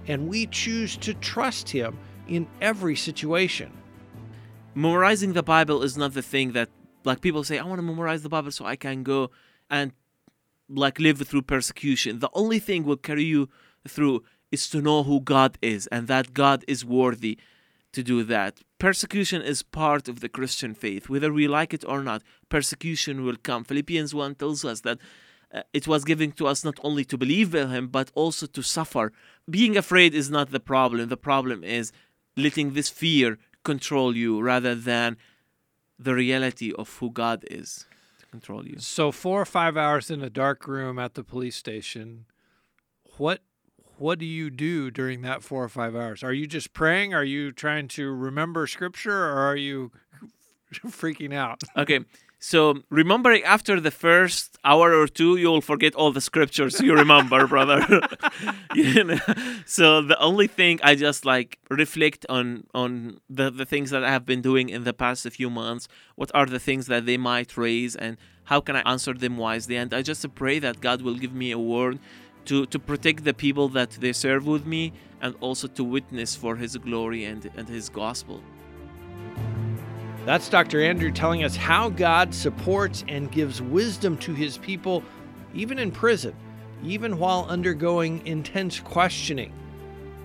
and 0.09 0.29
we 0.29 0.47
choose 0.47 0.97
to 0.99 1.15
trust 1.15 1.69
Him 1.69 1.99
in 2.27 2.49
every 2.61 2.97
situation. 2.97 3.71
Memorizing 4.75 5.35
the 5.35 5.43
Bible 5.43 5.83
is 5.83 5.97
not 5.97 6.15
the 6.15 6.23
thing 6.23 6.53
that, 6.53 6.71
like, 7.05 7.21
people 7.21 7.45
say, 7.45 7.59
I 7.59 7.65
want 7.65 7.79
to 7.79 7.83
memorize 7.83 8.23
the 8.23 8.29
Bible 8.29 8.51
so 8.51 8.65
I 8.65 8.77
can 8.77 9.03
go 9.03 9.31
and, 9.69 9.93
like, 10.71 10.99
live 10.99 11.19
through 11.19 11.43
persecution. 11.43 12.21
The 12.21 12.31
only 12.33 12.59
thing 12.59 12.85
will 12.85 12.97
carry 12.97 13.25
you 13.25 13.49
through 13.89 14.23
is 14.51 14.69
to 14.71 14.81
know 14.81 15.03
who 15.03 15.21
God 15.21 15.59
is 15.63 15.87
and 15.89 16.09
that 16.09 16.35
God 16.35 16.65
is 16.67 16.85
worthy 16.85 17.39
to 17.93 18.03
do 18.03 18.23
that. 18.25 18.61
Persecution 18.79 19.43
is 19.43 19.63
part 19.63 20.09
of 20.09 20.21
the 20.21 20.29
Christian 20.29 20.75
faith. 20.75 21.09
Whether 21.09 21.33
we 21.33 21.49
like 21.49 21.75
it 21.75 21.85
or 21.87 22.03
not, 22.03 22.23
persecution 22.49 23.25
will 23.25 23.37
come. 23.37 23.65
Philippians 23.65 24.15
1 24.15 24.37
tells 24.37 24.65
us 24.65 24.81
that 24.83 24.99
uh, 25.53 25.63
it 25.73 25.89
was 25.89 26.05
given 26.05 26.31
to 26.33 26.47
us 26.47 26.65
not 26.65 26.79
only 26.85 27.05
to 27.05 27.19
believe 27.19 27.55
in 27.55 27.71
Him, 27.71 27.89
but 27.89 28.11
also 28.15 28.47
to 28.47 28.63
suffer. 28.63 29.13
Being 29.49 29.77
afraid 29.77 30.15
is 30.15 30.31
not 30.31 30.51
the 30.51 30.61
problem. 30.61 31.09
The 31.09 31.17
problem 31.17 31.65
is 31.65 31.93
letting 32.37 32.73
this 32.73 32.89
fear 32.89 33.39
control 33.65 34.17
you 34.17 34.41
rather 34.41 34.75
than 34.75 35.17
the 35.99 36.15
reality 36.15 36.73
of 36.73 36.97
who 36.99 37.11
God 37.11 37.45
is 37.51 37.87
control 38.31 38.67
you. 38.67 38.79
So, 38.79 39.13
four 39.13 39.41
or 39.41 39.47
five 39.47 39.77
hours 39.77 40.11
in 40.11 40.23
a 40.23 40.31
dark 40.31 40.67
room 40.67 40.99
at 40.99 41.15
the 41.15 41.25
police 41.25 41.57
station, 41.57 42.27
what 43.17 43.41
what 43.99 44.19
do 44.19 44.25
you 44.25 44.49
do 44.49 44.91
during 44.91 45.21
that 45.23 45.43
four 45.43 45.63
or 45.63 45.69
five 45.69 45.95
hours? 45.95 46.23
Are 46.23 46.33
you 46.33 46.47
just 46.47 46.73
praying? 46.73 47.13
Are 47.13 47.25
you 47.25 47.53
trying 47.53 47.87
to 47.89 48.11
remember 48.11 48.67
scripture 48.67 49.25
or 49.27 49.39
are 49.39 49.57
you 49.57 49.93
freaking 50.87 51.35
out? 51.35 51.63
Okay. 51.77 52.01
So 52.43 52.83
remember, 52.89 53.37
after 53.45 53.81
the 53.81 53.91
first 53.91 54.57
hour 54.65 54.95
or 54.95 55.07
two, 55.07 55.37
you'll 55.37 55.61
forget 55.61 55.95
all 55.95 56.11
the 56.11 56.23
scriptures 56.23 56.81
you 56.81 56.95
remember, 56.95 57.47
brother. 57.55 57.87
you 58.75 59.05
know? 59.05 59.19
So 59.67 60.01
the 60.01 60.19
only 60.19 60.47
thing 60.47 60.81
I 60.83 60.95
just 60.95 61.27
like 61.27 61.59
reflect 61.69 62.25
on 62.31 62.67
on 62.73 63.21
the, 63.29 63.51
the 63.51 63.67
things 63.67 63.91
that 63.91 64.03
I 64.03 64.11
have 64.11 64.25
been 64.25 64.41
doing 64.41 64.71
in 64.71 64.85
the 64.85 64.95
past 64.95 65.29
few 65.31 65.51
months. 65.51 65.87
What 66.17 66.31
are 66.35 66.47
the 66.47 66.59
things 66.59 66.87
that 66.87 67.05
they 67.05 67.19
might 67.19 67.59
raise 67.59 67.95
and 67.95 68.17
how 68.45 68.61
can 68.61 68.75
I 68.75 68.81
answer 68.91 69.13
them 69.13 69.37
wisely? 69.37 69.77
And 69.77 69.93
I 69.93 70.01
just 70.01 70.35
pray 70.35 70.59
that 70.61 70.81
God 70.81 71.03
will 71.03 71.17
give 71.17 71.35
me 71.35 71.51
a 71.51 71.59
word 71.59 71.99
to, 72.47 72.65
to 72.67 72.79
protect 72.79 73.25
the 73.25 73.35
people 73.35 73.69
that 73.69 73.91
they 73.91 74.15
serve 74.15 74.47
with 74.47 74.65
me 74.65 74.95
and 75.21 75.37
also 75.41 75.69
to 75.69 75.85
witness 75.85 76.35
for 76.35 76.57
his 76.57 76.75
glory 76.79 77.25
and, 77.25 77.51
and 77.57 77.69
his 77.69 77.91
gospel. 77.91 78.43
That's 80.27 80.51
Dr. 80.51 80.83
Andrew 80.83 81.11
telling 81.11 81.45
us 81.45 81.57
how 81.57 81.89
God 81.89 82.35
supports 82.35 83.05
and 83.09 83.33
gives 83.33 83.63
wisdom 83.63 84.19
to 84.19 84.35
his 84.35 84.59
people, 84.59 85.03
even 85.55 85.79
in 85.79 85.91
prison, 85.91 86.35
even 86.85 87.19
while 87.19 87.47
undergoing 87.49 88.25
intense 88.27 88.81
questioning. 88.81 89.53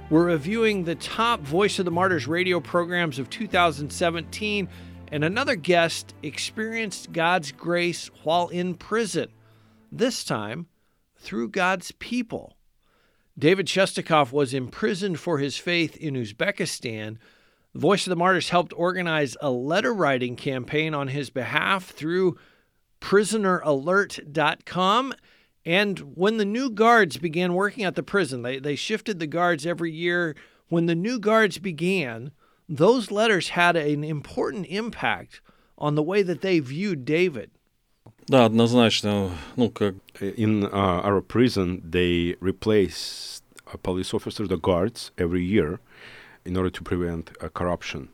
We're 0.10 0.26
reviewing 0.26 0.84
the 0.84 0.96
top 0.96 1.40
Voice 1.40 1.80
of 1.80 1.86
the 1.86 1.92
Martyrs 1.92 2.28
radio 2.28 2.60
programs 2.60 3.20
of 3.20 3.30
2017, 3.30 4.68
and 5.12 5.24
another 5.24 5.56
guest 5.56 6.14
experienced 6.22 7.14
God's 7.14 7.52
grace 7.54 8.12
while 8.24 8.50
in 8.50 8.76
prison. 8.76 9.30
This 9.92 10.24
time, 10.24 10.68
through 11.18 11.50
God's 11.50 11.92
people. 11.94 12.58
David 13.38 13.66
Shestakov 13.66 14.32
was 14.32 14.54
imprisoned 14.54 15.20
for 15.20 15.40
his 15.40 15.58
faith 15.58 15.98
in 15.98 16.16
Uzbekistan. 16.16 17.18
The 17.75 17.81
Voice 17.81 18.07
of 18.07 18.11
the 18.11 18.17
Martyrs 18.17 18.49
helped 18.49 18.73
organize 18.77 19.37
a 19.41 19.51
letter 19.51 19.95
writing 19.95 20.35
campaign 20.35 20.93
on 20.93 21.07
his 21.09 21.31
behalf 21.31 21.91
through 21.91 22.37
prisoneralert.com. 23.01 25.15
And 25.65 25.99
when 26.17 26.39
the 26.39 26.45
new 26.45 26.71
guards 26.71 27.17
began 27.17 27.55
working 27.55 27.85
at 27.85 27.95
the 27.95 28.03
prison, 28.03 28.43
they, 28.43 28.59
they 28.59 28.75
shifted 28.75 29.21
the 29.21 29.29
guards 29.29 29.67
every 29.67 29.93
year. 29.93 30.35
When 30.69 30.87
the 30.87 30.97
new 30.97 31.21
guards 31.21 31.59
began, 31.59 32.33
those 32.69 33.13
letters 33.13 33.51
had 33.51 33.77
an 33.77 34.03
important 34.03 34.67
impact 34.67 35.41
on 35.79 35.95
the 35.95 36.03
way 36.03 36.23
that 36.23 36.41
they 36.41 36.59
viewed 36.59 37.05
David. 37.05 37.53
Да, 38.27 38.47
однозначно. 38.47 39.31
Ну, 39.57 39.71
как... 39.71 39.95
In 40.21 40.65
uh, 40.65 40.71
our 40.71 41.21
prison, 41.21 41.83
they 41.85 42.35
replace 42.41 43.43
uh, 43.73 43.77
police 43.83 44.15
officers, 44.15 44.49
the 44.49 44.57
guards, 44.57 45.11
every 45.19 45.43
year 45.43 45.81
in 46.46 46.56
order 46.56 46.70
to 46.70 46.84
prevent 46.84 47.32
uh, 47.42 47.50
corruption. 47.50 48.10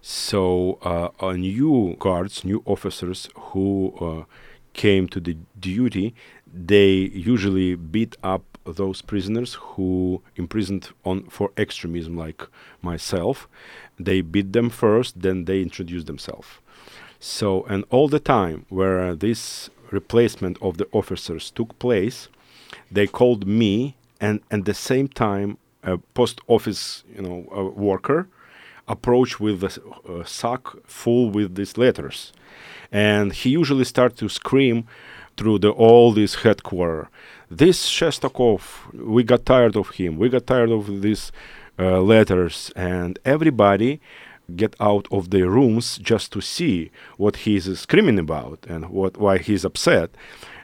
So, 0.00 0.78
uh, 0.82 1.32
new 1.32 1.96
guards, 1.98 2.44
new 2.44 2.62
officers 2.64 3.28
who 3.36 3.92
uh, 4.00 4.24
came 4.72 5.08
to 5.08 5.20
the 5.20 5.36
duty, 5.58 6.14
they 6.46 6.90
usually 6.90 7.74
beat 7.74 8.16
up 8.22 8.58
those 8.64 9.02
prisoners 9.02 9.54
who 9.54 10.22
imprisoned 10.36 10.90
on 11.04 11.24
for 11.24 11.50
extremism, 11.56 12.16
like 12.16 12.42
myself. 12.80 13.48
They 13.98 14.20
beat 14.20 14.52
them 14.52 14.70
first, 14.70 15.20
then 15.20 15.46
they 15.46 15.62
introduce 15.62 16.04
themselves. 16.04 16.48
So, 17.18 17.64
and 17.64 17.84
all 17.90 18.08
the 18.08 18.20
time 18.20 18.66
where 18.68 19.14
this 19.14 19.70
replacement 19.90 20.58
of 20.62 20.78
the 20.78 20.86
officers 20.92 21.50
took 21.50 21.78
place, 21.78 22.28
they 22.90 23.06
called 23.06 23.46
me 23.46 23.96
and 24.20 24.40
at 24.50 24.64
the 24.64 24.74
same 24.74 25.08
time 25.08 25.58
a 25.82 25.98
post 26.14 26.40
office, 26.46 27.04
you 27.14 27.22
know, 27.22 27.72
worker 27.76 28.28
approach 28.88 29.38
with 29.38 29.62
a, 29.62 30.24
sack 30.26 30.62
full 30.84 31.30
with 31.30 31.54
these 31.54 31.76
letters, 31.76 32.32
and 32.90 33.32
he 33.32 33.50
usually 33.50 33.84
started 33.84 34.16
to 34.18 34.28
scream 34.28 34.86
through 35.36 35.58
the 35.58 35.70
all 35.70 36.12
this 36.12 36.36
headquarters. 36.36 37.06
This 37.50 37.88
Shestakov, 37.88 38.60
we 38.94 39.22
got 39.22 39.46
tired 39.46 39.76
of 39.76 39.90
him. 39.90 40.16
We 40.18 40.28
got 40.28 40.46
tired 40.46 40.70
of 40.70 41.02
these 41.02 41.32
uh, 41.78 42.00
letters, 42.00 42.72
and 42.74 43.18
everybody 43.24 44.00
get 44.56 44.74
out 44.80 45.06
of 45.10 45.30
their 45.30 45.48
rooms 45.48 45.98
just 45.98 46.32
to 46.32 46.40
see 46.40 46.90
what 47.18 47.36
he's 47.36 47.78
screaming 47.78 48.18
about 48.18 48.64
and 48.68 48.88
what 48.90 49.16
why 49.18 49.38
he's 49.38 49.64
upset. 49.64 50.10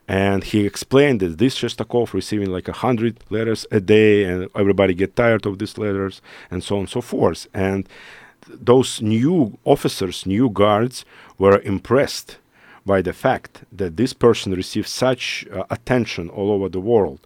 And 0.07 0.45
he 0.45 0.67
explained 0.67 1.21
that 1.21 1.39
this 1.39 1.59
Shestakov 1.59 2.13
receiving 2.13 2.51
like 2.51 2.69
a 2.69 2.73
hundred 2.73 3.19
letters 3.31 3.67
a 3.71 3.81
day, 3.81 4.25
and 4.25 4.49
everybody 4.55 4.95
get 4.95 5.17
tired 5.17 5.47
of 5.47 5.59
these 5.59 5.79
letters, 5.79 6.21
and 6.51 6.63
so 6.63 6.77
on 6.77 6.81
and 6.81 6.91
so 6.91 7.01
forth. 7.01 7.47
And 7.55 7.89
those 8.47 9.01
new 9.01 9.59
officers, 9.65 10.27
new 10.27 10.51
guards, 10.51 11.05
were 11.39 11.61
impressed 11.63 12.37
by 12.85 13.01
the 13.01 13.15
fact 13.15 13.63
that 13.73 13.97
this 13.97 14.13
person 14.13 14.53
received 14.53 14.89
such 14.89 15.47
uh, 15.51 15.65
attention 15.71 16.29
all 16.29 16.51
over 16.51 16.69
the 16.69 16.81
world, 16.81 17.21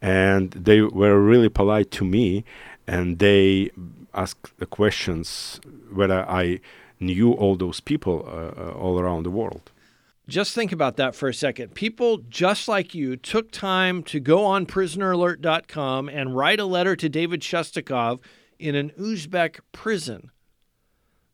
and 0.00 0.52
they 0.52 0.80
were 0.80 1.20
really 1.20 1.48
polite 1.48 1.90
to 1.90 2.04
me, 2.04 2.44
and 2.86 3.18
they 3.18 3.70
asked 4.14 4.56
the 4.58 4.66
questions 4.66 5.60
whether 5.92 6.28
I 6.28 6.60
knew 7.00 7.32
all 7.32 7.56
those 7.56 7.80
people 7.80 8.24
uh, 8.26 8.60
uh, 8.60 8.72
all 8.72 9.00
around 9.00 9.24
the 9.24 9.30
world. 9.30 9.70
Just 10.28 10.54
think 10.54 10.70
about 10.70 10.96
that 10.96 11.14
for 11.14 11.28
a 11.28 11.34
second. 11.34 11.74
People 11.74 12.18
just 12.28 12.68
like 12.68 12.94
you 12.94 13.16
took 13.16 13.50
time 13.50 14.02
to 14.04 14.20
go 14.20 14.44
on 14.44 14.66
prisoneralert.com 14.66 16.08
and 16.08 16.36
write 16.36 16.60
a 16.60 16.64
letter 16.64 16.94
to 16.94 17.08
David 17.08 17.40
Shestakov 17.40 18.20
in 18.58 18.76
an 18.76 18.92
Uzbek 18.98 19.58
prison. 19.72 20.30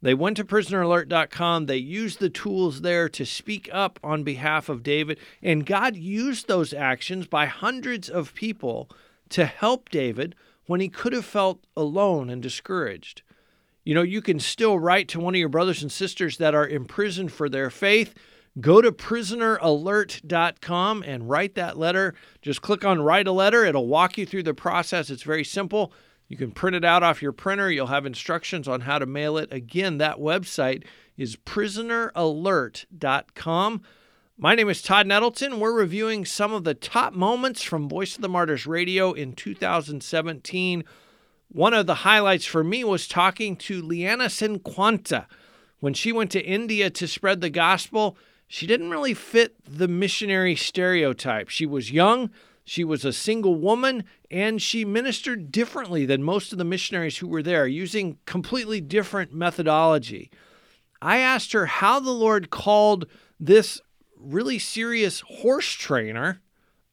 They 0.01 0.15
went 0.15 0.37
to 0.37 0.45
prisoneralert.com. 0.45 1.67
They 1.67 1.77
used 1.77 2.21
the 2.21 2.31
tools 2.31 2.81
there 2.81 3.09
to 3.11 3.27
speak 3.27 3.69
up 3.73 3.99
on 4.03 4.23
behalf 4.23 4.69
of 4.69 4.83
David. 4.83 5.19
And 5.43 5.67
God 5.67 5.97
used 5.97 6.47
those 6.47 6.73
actions 6.73 7.27
by 7.27 7.47
hundreds 7.47 8.09
of 8.09 8.35
people 8.35 8.89
to 9.31 9.45
help 9.45 9.91
David 9.91 10.35
when 10.67 10.81
he 10.81 10.89
could 10.89 11.13
have 11.13 11.25
felt 11.25 11.65
alone 11.77 12.31
and 12.31 12.43
discouraged. 12.43 13.23
You 13.85 13.95
know, 13.95 14.03
you 14.03 14.23
can 14.23 14.39
still 14.39 14.79
write 14.79 15.09
to 15.09 15.21
one 15.21 15.35
of 15.35 15.39
your 15.39 15.49
brothers 15.49 15.83
and 15.83 15.91
sisters 15.91 16.39
that 16.39 16.55
are 16.55 16.69
imprisoned 16.69 17.33
for 17.33 17.49
their 17.49 17.71
faith. 17.71 18.15
Go 18.61 18.81
to 18.81 18.91
prisoneralert.com 18.91 21.05
and 21.07 21.29
write 21.29 21.55
that 21.55 21.79
letter. 21.79 22.15
Just 22.43 22.63
click 22.63 22.85
on 22.85 23.01
Write 23.01 23.29
a 23.29 23.33
Letter. 23.33 23.65
It'll 23.65 23.87
walk 23.87 24.19
you 24.19 24.27
through 24.27 24.43
the 24.45 24.55
process. 24.55 25.11
It's 25.11 25.23
very 25.23 25.45
simple. 25.45 25.93
You 26.29 26.37
can 26.37 26.51
print 26.51 26.77
it 26.77 26.85
out 26.85 27.03
off 27.03 27.23
your 27.23 27.33
printer. 27.33 27.71
You'll 27.71 27.87
have 27.87 28.07
instructions 28.07 28.67
on 28.67 28.81
how 28.83 28.99
to 28.99 29.07
mail 29.07 29.39
it. 29.39 29.53
Again, 29.53 29.99
that 29.99 30.19
website 30.19 30.85
is 31.17 31.37
prisoneralert.com. 31.37 33.83
My 34.41 34.55
name 34.55 34.69
is 34.69 34.83
Todd 34.83 35.07
Nettleton. 35.07 35.59
We're 35.59 35.73
reviewing 35.73 36.25
some 36.25 36.53
of 36.53 36.65
the 36.65 36.75
top 36.75 37.13
moments 37.13 37.63
from 37.63 37.89
Voice 37.89 38.15
of 38.15 38.23
the 38.23 38.29
Martyrs 38.29 38.67
Radio 38.67 39.13
in 39.13 39.33
2017. 39.33 40.85
One 41.49 41.75
of 41.75 41.87
the 41.87 41.95
highlights 41.97 42.45
for 42.45 42.63
me 42.63 42.85
was 42.85 43.09
talking 43.09 43.57
to 43.57 43.83
Liana 43.83 44.27
Cinquanta. 44.27 45.27
When 45.81 45.95
she 45.95 46.13
went 46.13 46.31
to 46.33 46.45
India 46.45 46.91
to 46.91 47.09
spread 47.09 47.41
the 47.41 47.51
gospel, 47.51 48.17
she 48.49 48.67
didn't 48.67 48.91
really 48.91 49.15
fit 49.15 49.55
the 49.65 49.87
missionary 49.87 50.57
stereotype. 50.57 51.51
She 51.51 51.67
was 51.67 51.93
young, 51.93 52.31
she 52.65 52.83
was 52.83 53.05
a 53.05 53.13
single 53.13 53.55
woman, 53.55 54.05
and 54.31 54.61
she 54.61 54.85
ministered 54.85 55.53
differently 55.53 56.05
than 56.07 56.23
most 56.23 56.51
of 56.53 56.59
the 56.59 56.65
missionaries 56.65 57.19
who 57.19 57.29
were 57.29 57.43
there, 57.43 57.67
using 57.67 58.19
completely 58.27 58.81
different 58.81 59.33
methodology. 59.33 60.31
I 61.01 61.19
asked 61.19 61.53
her 61.53 61.67
how 61.67 62.01
the 62.01 62.11
Lord 62.11 62.51
called 62.51 63.07
this 63.39 63.81
really 64.19 64.59
serious 64.59 65.21
horse 65.21 65.71
trainer 65.71 66.41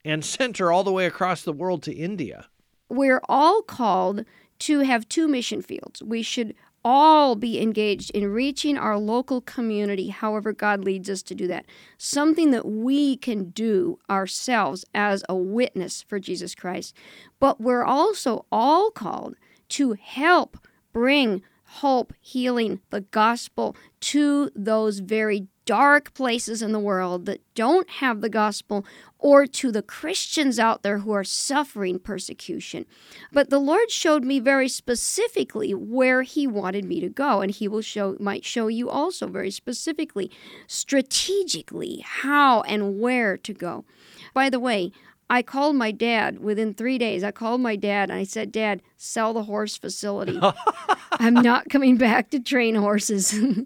and 0.03 0.23
sent 0.23 0.57
her 0.57 0.71
all 0.71 0.83
the 0.83 0.91
way 0.91 1.05
across 1.05 1.41
the 1.41 1.53
world 1.53 1.81
to 1.83 1.93
India. 1.93 2.47
We're 2.89 3.21
all 3.27 3.61
called 3.63 4.25
to 4.59 4.79
have 4.81 5.09
two 5.09 5.27
mission 5.27 5.61
fields. 5.61 6.03
We 6.03 6.21
should 6.21 6.53
all 6.85 7.35
be 7.35 7.59
engaged 7.59 8.11
in 8.11 8.31
reaching 8.31 8.77
our 8.77 8.97
local 8.97 9.41
community, 9.41 10.09
however, 10.09 10.53
God 10.53 10.85
leads 10.85 11.09
us 11.09 11.23
to 11.23 11.35
do 11.35 11.47
that. 11.47 11.65
Something 11.97 12.51
that 12.51 12.67
we 12.67 13.17
can 13.17 13.49
do 13.49 13.97
ourselves 14.07 14.85
as 14.93 15.23
a 15.27 15.35
witness 15.35 16.03
for 16.03 16.19
Jesus 16.19 16.53
Christ. 16.53 16.95
But 17.39 17.59
we're 17.59 17.83
also 17.83 18.45
all 18.51 18.91
called 18.91 19.35
to 19.69 19.93
help 19.93 20.59
bring 20.93 21.41
hope, 21.75 22.13
healing, 22.21 22.79
the 22.89 23.01
gospel 23.01 23.75
to 23.99 24.49
those 24.55 24.99
very 24.99 25.47
dark 25.65 26.13
places 26.13 26.61
in 26.61 26.71
the 26.71 26.79
world 26.79 27.25
that 27.25 27.41
don't 27.55 27.89
have 27.89 28.21
the 28.21 28.29
gospel 28.29 28.85
or 29.17 29.47
to 29.47 29.71
the 29.71 29.81
Christians 29.81 30.59
out 30.59 30.83
there 30.83 30.99
who 30.99 31.11
are 31.11 31.23
suffering 31.23 31.97
persecution. 31.97 32.85
But 33.31 33.49
the 33.49 33.59
Lord 33.59 33.89
showed 33.89 34.23
me 34.23 34.39
very 34.39 34.69
specifically 34.69 35.73
where 35.73 36.21
he 36.21 36.45
wanted 36.45 36.85
me 36.85 36.99
to 37.01 37.09
go 37.09 37.41
and 37.41 37.51
he 37.51 37.67
will 37.67 37.81
show 37.81 38.15
might 38.19 38.45
show 38.45 38.67
you 38.67 38.89
also 38.89 39.27
very 39.27 39.51
specifically 39.51 40.29
strategically 40.67 42.03
how 42.05 42.61
and 42.61 42.99
where 42.99 43.35
to 43.37 43.53
go. 43.53 43.85
By 44.33 44.49
the 44.49 44.59
way, 44.59 44.91
I 45.29 45.41
called 45.41 45.75
my 45.75 45.91
dad 45.91 46.39
within 46.39 46.73
three 46.73 46.97
days. 46.97 47.23
I 47.23 47.31
called 47.31 47.59
my 47.61 47.75
dad 47.75 48.09
and 48.09 48.19
I 48.19 48.23
said, 48.25 48.51
Dad, 48.51 48.81
sell 48.97 49.33
the 49.33 49.43
horse 49.43 49.75
facility. 49.75 50.39
I'm 51.13 51.33
not 51.33 51.69
coming 51.69 51.97
back 51.97 52.29
to 52.31 52.39
train 52.39 52.75
horses. 52.75 53.33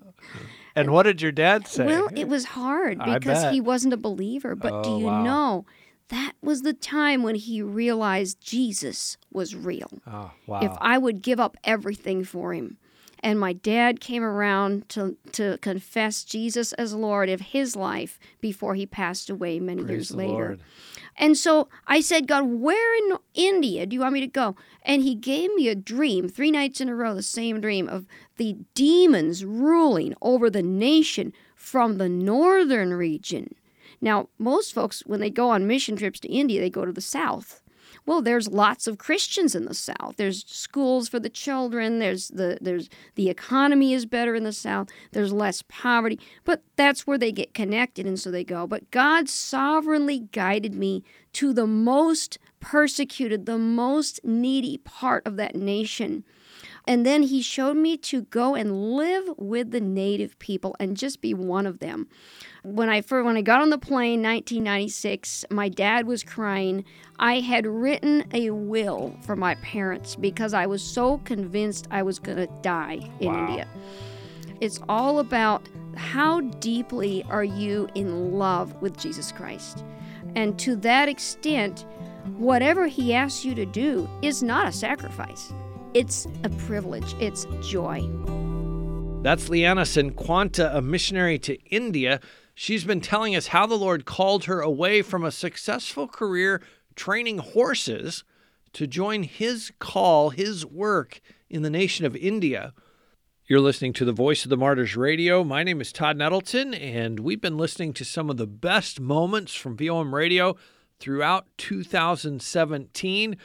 And 0.76 0.92
what 0.92 1.04
did 1.04 1.22
your 1.22 1.32
dad 1.34 1.68
say? 1.68 1.86
Well, 1.88 2.10
it 2.16 2.30
was 2.30 2.46
hard 2.46 3.00
because 3.04 3.52
he 3.52 3.60
wasn't 3.60 3.94
a 3.94 3.98
believer. 3.98 4.56
But 4.56 4.84
do 4.84 4.92
Oh, 4.92 5.00
you 5.00 5.06
wow. 5.08 5.24
know 5.24 5.66
that 6.08 6.34
was 6.42 6.62
the 6.62 6.74
time 6.74 7.22
when 7.24 7.36
he 7.36 7.62
realized 7.62 8.40
Jesus 8.40 9.18
was 9.34 9.56
real? 9.56 9.90
oh, 10.08 10.32
wow. 10.48 10.60
If 10.62 10.72
I 10.80 10.98
would 10.98 11.22
give 11.22 11.40
up 11.40 11.58
everything 11.66 12.24
for 12.24 12.54
him. 12.54 12.78
And 13.22 13.38
my 13.40 13.52
dad 13.52 14.00
came 14.00 14.24
around 14.24 14.88
to, 14.90 15.18
to 15.34 15.58
confess 15.58 16.24
Jesus 16.24 16.72
as 16.74 16.94
Lord 16.94 17.28
of 17.28 17.42
his 17.42 17.76
life 17.76 18.18
before 18.40 18.76
he 18.76 18.86
passed 18.86 19.30
away 19.30 19.60
many 19.60 19.82
Praise 19.84 19.92
years 19.92 20.12
later. 20.16 20.32
Lord. 20.32 20.62
And 21.20 21.38
so 21.38 21.68
I 21.86 22.00
said, 22.00 22.28
God, 22.28 22.46
where 22.46 22.96
in 22.98 23.18
India 23.34 23.86
do 23.86 23.94
you 23.94 24.00
want 24.00 24.14
me 24.14 24.22
to 24.22 24.28
go? 24.28 24.56
And 24.84 25.04
he 25.04 25.16
gave 25.16 25.54
me 25.54 25.68
a 25.68 25.76
dream, 25.76 26.30
three 26.30 26.50
nights 26.50 26.80
in 26.80 26.88
a 26.88 26.96
row, 26.96 27.14
the 27.14 27.22
same 27.22 27.60
dream 27.60 27.90
of 27.90 28.08
the 28.38 28.56
demons 28.74 29.44
ruling 29.44 30.16
over 30.22 30.50
the 30.50 30.64
nation 30.64 31.34
from 31.56 31.98
the 31.98 32.08
northern 32.08 32.94
region. 32.94 33.54
Now, 34.00 34.30
most 34.40 34.74
folks, 34.74 35.02
when 35.06 35.20
they 35.20 35.30
go 35.30 35.50
on 35.50 35.68
mission 35.68 35.98
trips 35.98 36.22
to 36.22 36.32
India, 36.32 36.62
they 36.62 36.70
go 36.70 36.86
to 36.86 36.94
the 36.94 37.02
south. 37.02 37.62
Well, 38.10 38.24
there's 38.24 38.48
lots 38.48 38.88
of 38.88 38.98
Christians 38.98 39.54
in 39.54 39.66
the 39.66 39.76
South. 39.76 40.16
There's 40.18 40.44
schools 40.48 41.08
for 41.08 41.20
the 41.20 41.30
children. 41.30 42.00
There's 42.00 42.30
the 42.30 42.58
there's 42.60 42.90
the 43.14 43.30
economy 43.30 43.94
is 43.94 44.08
better 44.08 44.34
in 44.34 44.44
the 44.44 44.52
South. 44.52 44.90
There's 45.12 45.32
less 45.32 45.64
poverty. 45.68 46.20
But 46.44 46.64
that's 46.76 47.06
where 47.06 47.20
they 47.20 47.32
get 47.32 47.54
connected, 47.54 48.08
and 48.08 48.20
so 48.20 48.32
they 48.32 48.44
go. 48.44 48.66
But 48.66 48.90
God 48.90 49.30
sovereignly 49.30 50.28
guided 50.32 50.74
me 50.74 51.04
to 51.34 51.54
the 51.54 51.68
most 51.68 52.40
persecuted, 52.60 53.46
the 53.46 53.60
most 53.60 54.22
needy 54.24 54.80
part 54.80 55.24
of 55.28 55.36
that 55.36 55.54
nation. 55.54 56.24
And 56.90 57.06
then 57.06 57.22
he 57.22 57.44
showed 57.44 57.78
me 57.78 57.98
to 57.98 58.24
go 58.24 58.56
and 58.56 58.96
live 58.96 59.30
with 59.38 59.70
the 59.70 59.80
native 59.80 60.40
people 60.40 60.76
and 60.80 60.98
just 60.98 61.22
be 61.22 61.36
one 61.36 61.68
of 61.68 61.78
them. 61.78 62.08
When 62.64 62.90
I 62.90 63.02
first, 63.02 63.28
when 63.28 63.38
I 63.38 63.44
got 63.44 63.62
on 63.62 63.70
the 63.70 63.78
plane 63.78 64.24
1996, 64.24 65.46
my 65.52 65.70
dad 65.70 66.08
was 66.08 66.24
crying. 66.24 66.84
I 67.20 67.42
had 67.42 67.68
written 67.68 68.24
a 68.34 68.50
will 68.50 69.16
for 69.22 69.36
my 69.36 69.54
parents 69.56 70.16
because 70.16 70.56
I 70.56 70.66
was 70.66 70.82
so 70.82 71.20
convinced 71.20 71.88
I 71.92 72.02
was 72.02 72.18
going 72.18 72.40
to 72.40 72.50
die 72.64 73.08
in 73.20 73.28
Wow. 73.28 73.48
India. 73.48 73.68
It's 74.60 74.80
all 74.90 75.20
about 75.20 75.70
how 75.96 76.42
deeply 76.42 77.24
are 77.30 77.44
you 77.44 77.88
in 77.94 78.34
love 78.34 78.82
with 78.82 78.98
Jesus 78.98 79.32
Christ. 79.32 79.86
And 80.36 80.58
to 80.58 80.76
that 80.78 81.08
extent, 81.08 81.86
whatever 82.38 82.88
he 82.88 83.14
asks 83.14 83.46
you 83.46 83.54
to 83.54 83.68
do 83.68 84.10
is 84.24 84.42
not 84.42 84.68
a 84.68 84.72
sacrifice. 84.72 85.54
It's 85.96 86.28
a 86.44 86.50
privilege. 86.50 87.16
It's 87.20 87.48
joy. 87.62 88.08
That's 89.24 89.50
Liana 89.50 89.82
Cinquanta, 89.82 90.76
a 90.76 90.84
missionary 90.84 91.40
to 91.40 91.60
India. 91.64 92.20
She's 92.54 92.84
been 92.84 93.02
telling 93.02 93.36
us 93.36 93.48
how 93.48 93.66
the 93.66 93.74
Lord 93.74 94.06
called 94.06 94.46
her 94.46 94.62
away 94.62 95.02
from 95.02 95.24
a 95.24 95.32
successful 95.32 96.08
career 96.08 96.62
training 96.96 97.40
horses 97.40 98.24
to 98.74 98.86
join 98.86 99.24
his 99.24 99.72
call, 99.80 100.30
his 100.30 100.64
work 100.64 101.22
in 101.50 101.64
the 101.64 101.72
nation 101.72 102.06
of 102.06 102.16
India. 102.16 102.72
You're 103.48 103.60
listening 103.60 103.94
to 103.94 104.06
the 104.06 104.12
Voice 104.12 104.44
of 104.44 104.50
the 104.52 104.58
Martyrs 104.58 104.96
Radio. 104.96 105.44
My 105.44 105.64
name 105.64 105.82
is 105.82 105.92
Todd 105.92 106.18
Nettleton, 106.18 106.76
and 106.76 107.20
we've 107.20 107.42
been 107.42 107.58
listening 107.58 107.94
to 107.94 108.06
some 108.06 108.30
of 108.30 108.38
the 108.38 108.46
best 108.46 109.00
moments 109.00 109.56
from 109.56 109.76
VOM 109.76 110.14
Radio 110.14 110.56
throughout 111.00 111.48
2017. 111.58 113.38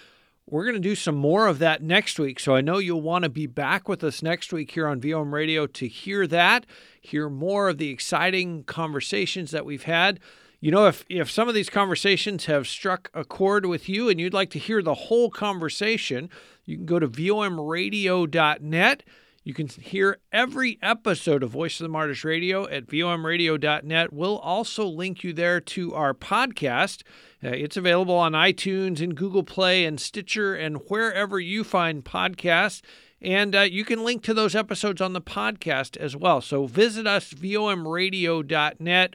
We're 0.49 0.65
going 0.65 0.75
to 0.75 0.81
do 0.81 0.95
some 0.95 1.15
more 1.15 1.47
of 1.47 1.59
that 1.61 1.83
next 1.83 2.19
week. 2.19 2.39
So 2.39 2.55
I 2.55 2.61
know 2.61 2.77
you'll 2.79 3.01
want 3.01 3.23
to 3.25 3.31
be 3.31 3.47
back 3.47 3.89
with 3.89 4.05
us 4.05 4.23
next 4.23 4.53
week 4.53 4.73
here 4.73 4.87
on 4.87 5.01
VOM 5.01 5.35
Radio 5.35 5.67
to 5.67 5.89
hear 5.89 6.27
that, 6.27 6.67
hear 7.01 7.31
more 7.31 7.71
of 7.71 7.79
the 7.79 7.89
exciting 7.89 8.65
conversations 8.65 9.53
that 9.53 9.65
we've 9.65 9.85
had. 9.85 10.21
You 10.61 10.71
know, 10.71 10.87
if, 10.87 11.05
if 11.09 11.31
some 11.31 11.49
of 11.49 11.55
these 11.55 11.71
conversations 11.71 12.45
have 12.47 12.67
struck 12.67 13.11
a 13.15 13.25
chord 13.25 13.67
with 13.67 13.89
you 13.89 14.09
and 14.09 14.21
you'd 14.21 14.35
like 14.35 14.51
to 14.51 14.59
hear 14.59 14.83
the 14.83 14.95
whole 14.95 15.31
conversation, 15.31 16.29
you 16.65 16.77
can 16.77 16.87
go 16.87 16.99
to 16.99 17.09
vomradio.net. 17.09 19.03
You 19.45 19.53
can 19.53 19.69
hear 19.69 20.21
every 20.33 20.79
episode 20.81 21.43
of 21.43 21.51
Voice 21.51 21.79
of 21.79 21.85
the 21.85 21.91
Martyrs 21.91 22.25
Radio 22.25 22.67
at 22.67 22.87
vomradio.net. 22.87 24.11
We'll 24.11 24.39
also 24.39 24.87
link 24.87 25.23
you 25.23 25.35
there 25.35 25.61
to 25.61 25.95
our 25.95 26.15
podcast. 26.15 27.03
Uh, 27.45 27.49
it's 27.49 27.77
available 27.77 28.15
on 28.15 28.33
iTunes 28.33 29.03
and 29.03 29.15
Google 29.15 29.43
Play 29.43 29.85
and 29.85 30.01
Stitcher 30.01 30.55
and 30.55 30.79
wherever 30.89 31.39
you 31.39 31.63
find 31.63 32.03
podcasts. 32.03 32.81
And 33.21 33.55
uh, 33.55 33.61
you 33.61 33.85
can 33.85 34.03
link 34.03 34.23
to 34.23 34.33
those 34.33 34.55
episodes 34.55 35.03
on 35.03 35.13
the 35.13 35.21
podcast 35.21 35.99
as 35.99 36.17
well. 36.17 36.41
So 36.41 36.65
visit 36.65 37.07
us, 37.07 37.35
vomradio.net. 37.35 39.15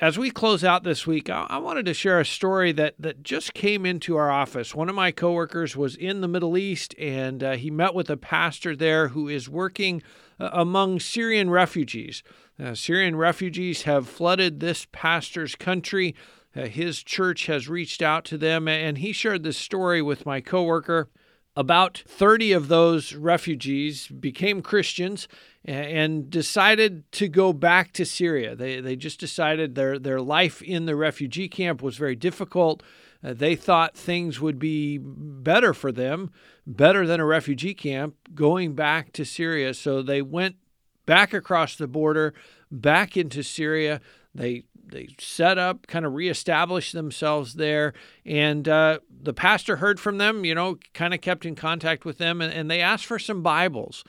As 0.00 0.18
we 0.18 0.30
close 0.30 0.64
out 0.64 0.82
this 0.82 1.06
week, 1.06 1.28
I, 1.28 1.58
wanted 1.58 1.84
to 1.84 1.92
share 1.92 2.18
a 2.18 2.24
story 2.24 2.72
that, 2.72 2.94
that 2.98 3.22
just 3.22 3.52
came 3.52 3.84
into 3.84 4.16
our 4.16 4.30
office. 4.30 4.74
One 4.74 4.88
of 4.88 4.94
my 4.94 5.10
coworkers 5.10 5.76
was 5.76 5.94
in 5.94 6.22
the 6.22 6.28
Middle 6.28 6.56
East 6.56 6.94
and 6.98 7.44
uh, 7.44 7.52
he 7.52 7.70
met 7.70 7.94
with 7.94 8.08
a 8.08 8.16
pastor 8.16 8.74
there 8.74 9.08
who 9.08 9.28
is 9.28 9.46
working 9.46 10.02
uh, 10.40 10.48
among 10.54 11.00
Syrian 11.00 11.50
refugees. 11.50 12.22
Uh, 12.58 12.74
Syrian 12.74 13.14
refugees 13.14 13.82
have 13.82 14.08
flooded 14.08 14.60
this 14.60 14.86
pastor's 14.90 15.54
country. 15.54 16.14
Uh, 16.56 16.62
his 16.62 17.02
church 17.02 17.44
has 17.44 17.68
reached 17.68 18.00
out 18.00 18.24
to 18.24 18.38
them, 18.38 18.68
and 18.68 18.96
he 18.98 19.12
shared 19.12 19.42
this 19.42 19.58
story 19.58 20.00
with 20.00 20.24
my 20.24 20.40
coworker. 20.40 21.10
About 21.56 22.02
30 22.06 22.52
of 22.52 22.68
those 22.68 23.12
refugees 23.12 24.08
became 24.08 24.62
Christians, 24.62 25.28
and 25.64 26.30
decided 26.30 27.10
to 27.12 27.28
go 27.28 27.52
back 27.52 27.92
to 27.92 28.06
Syria. 28.06 28.56
They, 28.56 28.80
they 28.80 28.96
just 28.96 29.20
decided 29.20 29.74
their, 29.74 29.98
their 29.98 30.20
life 30.20 30.62
in 30.62 30.86
the 30.86 30.96
refugee 30.96 31.48
camp 31.48 31.82
was 31.82 31.96
very 31.96 32.16
difficult. 32.16 32.82
Uh, 33.22 33.34
they 33.34 33.54
thought 33.54 33.94
things 33.94 34.40
would 34.40 34.58
be 34.58 34.98
better 34.98 35.74
for 35.74 35.92
them, 35.92 36.30
better 36.66 37.06
than 37.06 37.20
a 37.20 37.26
refugee 37.26 37.74
camp, 37.74 38.14
going 38.34 38.74
back 38.74 39.12
to 39.12 39.24
Syria. 39.24 39.74
So 39.74 40.02
they 40.02 40.22
went 40.22 40.56
back 41.04 41.34
across 41.34 41.76
the 41.76 41.88
border, 41.88 42.32
back 42.70 43.16
into 43.16 43.42
Syria. 43.42 44.00
They 44.34 44.64
they 44.92 45.08
set 45.20 45.56
up, 45.56 45.86
kind 45.86 46.04
of 46.04 46.14
reestablished 46.14 46.94
themselves 46.94 47.54
there, 47.54 47.92
and 48.24 48.68
uh, 48.68 48.98
the 49.08 49.32
pastor 49.32 49.76
heard 49.76 50.00
from 50.00 50.18
them. 50.18 50.44
You 50.44 50.54
know, 50.54 50.78
kind 50.94 51.14
of 51.14 51.20
kept 51.20 51.44
in 51.44 51.54
contact 51.54 52.04
with 52.04 52.18
them, 52.18 52.40
and, 52.40 52.52
and 52.52 52.70
they 52.70 52.80
asked 52.80 53.06
for 53.06 53.18
some 53.18 53.42
Bibles. 53.42 54.02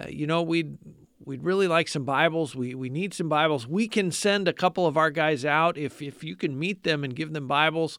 Uh, 0.00 0.06
you 0.08 0.26
know, 0.26 0.42
we'd 0.42 0.78
we'd 1.24 1.42
really 1.42 1.68
like 1.68 1.88
some 1.88 2.04
Bibles. 2.04 2.54
We 2.54 2.74
we 2.74 2.88
need 2.88 3.14
some 3.14 3.28
Bibles. 3.28 3.66
We 3.66 3.88
can 3.88 4.10
send 4.10 4.48
a 4.48 4.52
couple 4.52 4.86
of 4.86 4.96
our 4.96 5.10
guys 5.10 5.44
out 5.44 5.78
if 5.78 6.02
if 6.02 6.24
you 6.24 6.36
can 6.36 6.58
meet 6.58 6.82
them 6.82 7.04
and 7.04 7.14
give 7.14 7.32
them 7.32 7.46
Bibles. 7.46 7.98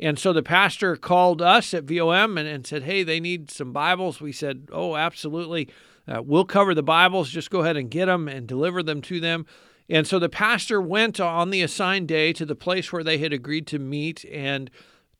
And 0.00 0.18
so 0.18 0.32
the 0.32 0.42
pastor 0.42 0.96
called 0.96 1.40
us 1.40 1.72
at 1.72 1.84
VOM 1.84 2.36
and, 2.36 2.48
and 2.48 2.66
said, 2.66 2.82
Hey, 2.82 3.04
they 3.04 3.20
need 3.20 3.50
some 3.50 3.72
Bibles. 3.72 4.20
We 4.20 4.32
said, 4.32 4.68
Oh, 4.72 4.96
absolutely. 4.96 5.68
Uh, 6.08 6.20
we'll 6.22 6.44
cover 6.44 6.74
the 6.74 6.82
Bibles. 6.82 7.30
Just 7.30 7.50
go 7.50 7.60
ahead 7.60 7.76
and 7.76 7.90
get 7.90 8.06
them 8.06 8.26
and 8.26 8.46
deliver 8.46 8.82
them 8.82 9.00
to 9.02 9.20
them. 9.20 9.46
And 9.88 10.06
so 10.06 10.18
the 10.18 10.28
pastor 10.28 10.80
went 10.80 11.20
on 11.20 11.50
the 11.50 11.62
assigned 11.62 12.08
day 12.08 12.32
to 12.32 12.44
the 12.44 12.56
place 12.56 12.92
where 12.92 13.04
they 13.04 13.18
had 13.18 13.32
agreed 13.32 13.66
to 13.68 13.78
meet, 13.78 14.24
and 14.24 14.70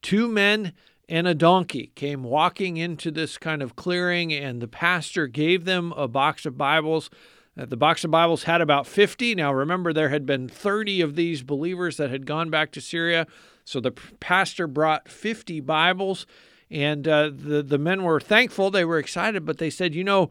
two 0.01 0.29
men 0.29 0.73
and 1.13 1.29
a 1.29 1.35
donkey 1.35 1.93
came 1.95 2.25
walking 2.25 2.79
into 2.79 3.11
this 3.11 3.37
kind 3.37 3.61
of 3.61 3.77
clearing, 3.77 4.33
and 4.33 4.63
the 4.63 4.67
pastor 4.67 5.27
gave 5.27 5.67
them 5.67 5.93
a 5.93 6.09
box 6.09 6.47
of 6.47 6.57
Bibles. 6.57 7.11
Uh, 7.55 7.67
the 7.67 7.77
box 7.77 8.03
of 8.03 8.11
Bibles 8.11 8.45
had 8.45 8.63
about 8.63 8.87
50. 8.87 9.35
Now, 9.35 9.53
remember, 9.53 9.93
there 9.93 10.09
had 10.09 10.25
been 10.25 10.49
30 10.49 11.03
of 11.03 11.15
these 11.15 11.43
believers 11.43 11.99
that 11.99 12.09
had 12.09 12.25
gone 12.25 12.49
back 12.49 12.73
to 12.73 12.81
Syria. 12.81 13.27
So 13.67 13.79
the 13.79 13.91
pastor 14.21 14.67
brought 14.67 15.07
50 15.07 15.61
Bibles, 15.61 16.25
and 16.71 17.07
uh, 17.07 17.29
the, 17.31 17.63
the 17.63 17.77
men 17.77 18.05
were 18.05 18.19
thankful. 18.19 18.71
They 18.71 18.87
were 18.87 18.99
excited, 18.99 19.45
but 19.45 19.59
they 19.59 19.69
said, 19.69 19.95
you 19.95 20.05
know, 20.05 20.31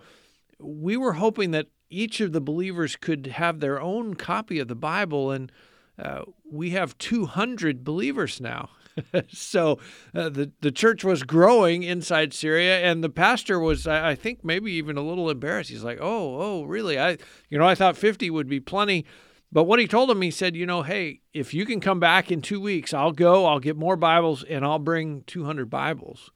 we 0.60 0.98
were 0.98 1.13
hoping 1.13 1.52
that 1.52 1.67
each 1.91 2.20
of 2.22 2.32
the 2.32 2.41
believers 2.41 2.96
could 2.96 3.28
have 3.28 3.60
their 3.60 3.80
own 3.80 4.15
copy 4.15 4.58
of 4.58 4.67
the 4.67 4.74
Bible, 4.74 5.30
and 5.30 5.52
uh, 6.00 6.24
we 6.44 6.72
have 6.72 6.98
200 6.98 7.84
believers 7.84 8.41
now. 8.41 8.72
so 9.30 9.80
uh, 10.14 10.30
the 10.30 10.52
the 10.62 10.72
church 10.72 11.04
was 11.04 11.24
growing 11.24 11.84
inside 11.84 12.34
Syria, 12.34 12.80
and 12.80 13.04
the 13.04 13.10
pastor 13.10 13.60
was, 13.60 13.88
I, 13.88 14.12
I 14.12 14.16
think, 14.16 14.44
maybe 14.44 14.72
even 14.74 14.98
a 14.98 15.02
little 15.02 15.30
embarrassed. 15.30 15.70
He's 15.70 15.84
like, 15.84 16.00
"Oh, 16.02 16.42
oh, 16.42 16.64
really? 16.64 17.00
I, 17.00 17.18
you 17.50 17.58
know, 17.58 17.68
I 17.68 17.76
thought 17.76 17.98
50 17.98 18.30
would 18.30 18.48
be 18.48 18.60
plenty." 18.60 19.06
But 19.54 19.66
what 19.66 19.80
he 19.80 19.88
told 19.88 20.10
him, 20.10 20.22
he 20.22 20.32
said, 20.32 20.56
you 20.56 20.66
know, 20.66 20.82
hey, 20.82 21.20
if 21.34 21.54
you 21.54 21.66
can 21.66 21.82
come 21.82 22.00
back 22.00 22.32
in 22.32 22.42
two 22.42 22.62
weeks, 22.62 22.94
I'll 22.94 23.12
go, 23.12 23.46
I'll 23.46 23.60
get 23.60 23.76
more 23.76 23.98
Bibles, 23.98 24.44
and 24.44 24.64
I'll 24.64 24.80
bring 24.80 25.24
200 25.28 25.70
Bibles. 25.70 26.32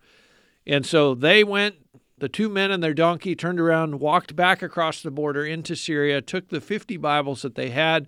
And 0.67 0.85
so 0.85 1.15
they 1.15 1.41
went, 1.41 1.75
the 2.17 2.27
two 2.27 2.49
men 2.49 2.71
and 2.71 2.83
their 2.83 2.93
donkey 2.93 3.35
turned 3.35 3.59
around, 3.59 3.99
walked 3.99 4.35
back 4.35 4.61
across 4.61 5.01
the 5.01 5.11
border 5.11 5.45
into 5.45 5.75
Syria, 5.75 6.21
took 6.21 6.49
the 6.49 6.59
50 6.59 6.97
Bibles 6.97 7.41
that 7.41 7.55
they 7.55 7.69
had. 7.69 8.07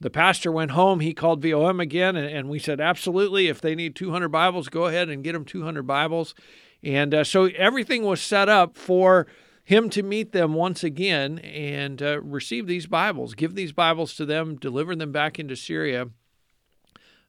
The 0.00 0.10
pastor 0.10 0.52
went 0.52 0.72
home. 0.72 1.00
He 1.00 1.12
called 1.12 1.42
VOM 1.42 1.80
again, 1.80 2.16
and, 2.16 2.26
and 2.26 2.48
we 2.48 2.58
said, 2.58 2.80
absolutely, 2.80 3.48
if 3.48 3.60
they 3.60 3.74
need 3.74 3.96
200 3.96 4.28
Bibles, 4.28 4.68
go 4.68 4.86
ahead 4.86 5.08
and 5.08 5.24
get 5.24 5.32
them 5.32 5.44
200 5.44 5.82
Bibles. 5.82 6.34
And 6.82 7.12
uh, 7.12 7.24
so 7.24 7.46
everything 7.46 8.04
was 8.04 8.20
set 8.20 8.48
up 8.48 8.76
for 8.76 9.26
him 9.64 9.90
to 9.90 10.02
meet 10.02 10.32
them 10.32 10.54
once 10.54 10.82
again 10.82 11.38
and 11.40 12.00
uh, 12.00 12.20
receive 12.22 12.66
these 12.66 12.86
Bibles, 12.86 13.34
give 13.34 13.54
these 13.54 13.72
Bibles 13.72 14.14
to 14.14 14.24
them, 14.24 14.56
deliver 14.56 14.96
them 14.96 15.12
back 15.12 15.38
into 15.38 15.56
Syria. 15.56 16.08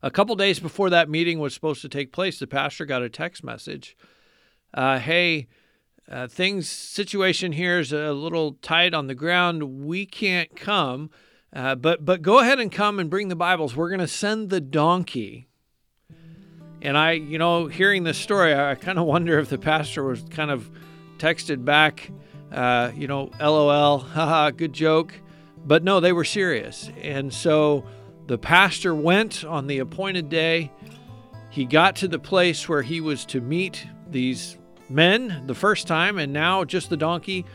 A 0.01 0.09
couple 0.09 0.35
days 0.35 0.59
before 0.59 0.89
that 0.89 1.09
meeting 1.09 1.39
was 1.39 1.53
supposed 1.53 1.81
to 1.81 1.89
take 1.89 2.13
place, 2.13 2.39
the 2.39 2.47
pastor 2.47 2.85
got 2.85 3.01
a 3.01 3.09
text 3.09 3.43
message. 3.43 3.97
Uh, 4.73 4.99
hey, 4.99 5.47
uh, 6.09 6.27
things 6.27 6.69
situation 6.69 7.51
here 7.51 7.79
is 7.79 7.91
a 7.91 8.13
little 8.13 8.53
tight 8.61 8.93
on 8.93 9.07
the 9.07 9.15
ground. 9.15 9.83
We 9.85 10.05
can't 10.05 10.55
come, 10.55 11.09
uh, 11.53 11.75
but 11.75 12.05
but 12.05 12.21
go 12.21 12.39
ahead 12.39 12.59
and 12.59 12.71
come 12.71 12.99
and 12.99 13.09
bring 13.09 13.27
the 13.27 13.35
Bibles. 13.35 13.75
We're 13.75 13.89
going 13.89 13.99
to 13.99 14.07
send 14.07 14.49
the 14.49 14.61
donkey. 14.61 15.47
And 16.81 16.97
I, 16.97 17.11
you 17.11 17.37
know, 17.37 17.67
hearing 17.67 18.03
this 18.03 18.17
story, 18.17 18.55
I 18.55 18.75
kind 18.75 18.97
of 18.97 19.05
wonder 19.05 19.37
if 19.37 19.49
the 19.49 19.57
pastor 19.57 20.03
was 20.03 20.23
kind 20.29 20.49
of 20.49 20.69
texted 21.17 21.65
back 21.65 22.09
uh, 22.51 22.91
you 22.95 23.07
know, 23.07 23.29
LOL, 23.39 23.99
haha, 23.99 24.51
good 24.51 24.73
joke. 24.73 25.13
But 25.65 25.83
no, 25.83 25.99
they 25.99 26.13
were 26.13 26.23
serious. 26.23 26.89
And 27.01 27.33
so 27.33 27.85
the 28.27 28.37
pastor 28.37 28.95
went 28.95 29.43
on 29.43 29.67
the 29.67 29.79
appointed 29.79 30.29
day. 30.29 30.71
He 31.49 31.65
got 31.65 31.95
to 31.97 32.07
the 32.07 32.19
place 32.19 32.67
where 32.67 32.81
he 32.81 33.01
was 33.01 33.25
to 33.25 33.41
meet 33.41 33.85
these 34.09 34.57
men 34.89 35.43
the 35.45 35.55
first 35.55 35.87
time, 35.87 36.17
and 36.17 36.33
now 36.33 36.63
just 36.63 36.89
the 36.89 36.97
donkey. 36.97 37.45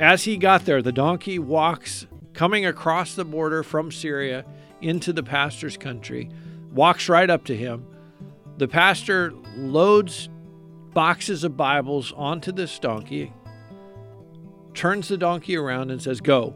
As 0.00 0.24
he 0.24 0.36
got 0.36 0.64
there, 0.64 0.82
the 0.82 0.92
donkey 0.92 1.38
walks 1.38 2.06
coming 2.34 2.66
across 2.66 3.14
the 3.14 3.24
border 3.24 3.62
from 3.62 3.90
Syria 3.90 4.44
into 4.80 5.12
the 5.12 5.22
pastor's 5.22 5.76
country, 5.76 6.30
walks 6.72 7.08
right 7.08 7.28
up 7.28 7.44
to 7.44 7.56
him. 7.56 7.86
The 8.58 8.68
pastor 8.68 9.32
loads 9.56 10.28
boxes 10.92 11.44
of 11.44 11.56
Bibles 11.56 12.12
onto 12.12 12.52
this 12.52 12.78
donkey, 12.78 13.32
turns 14.74 15.08
the 15.08 15.16
donkey 15.16 15.56
around 15.56 15.90
and 15.90 16.00
says, 16.00 16.20
Go. 16.20 16.54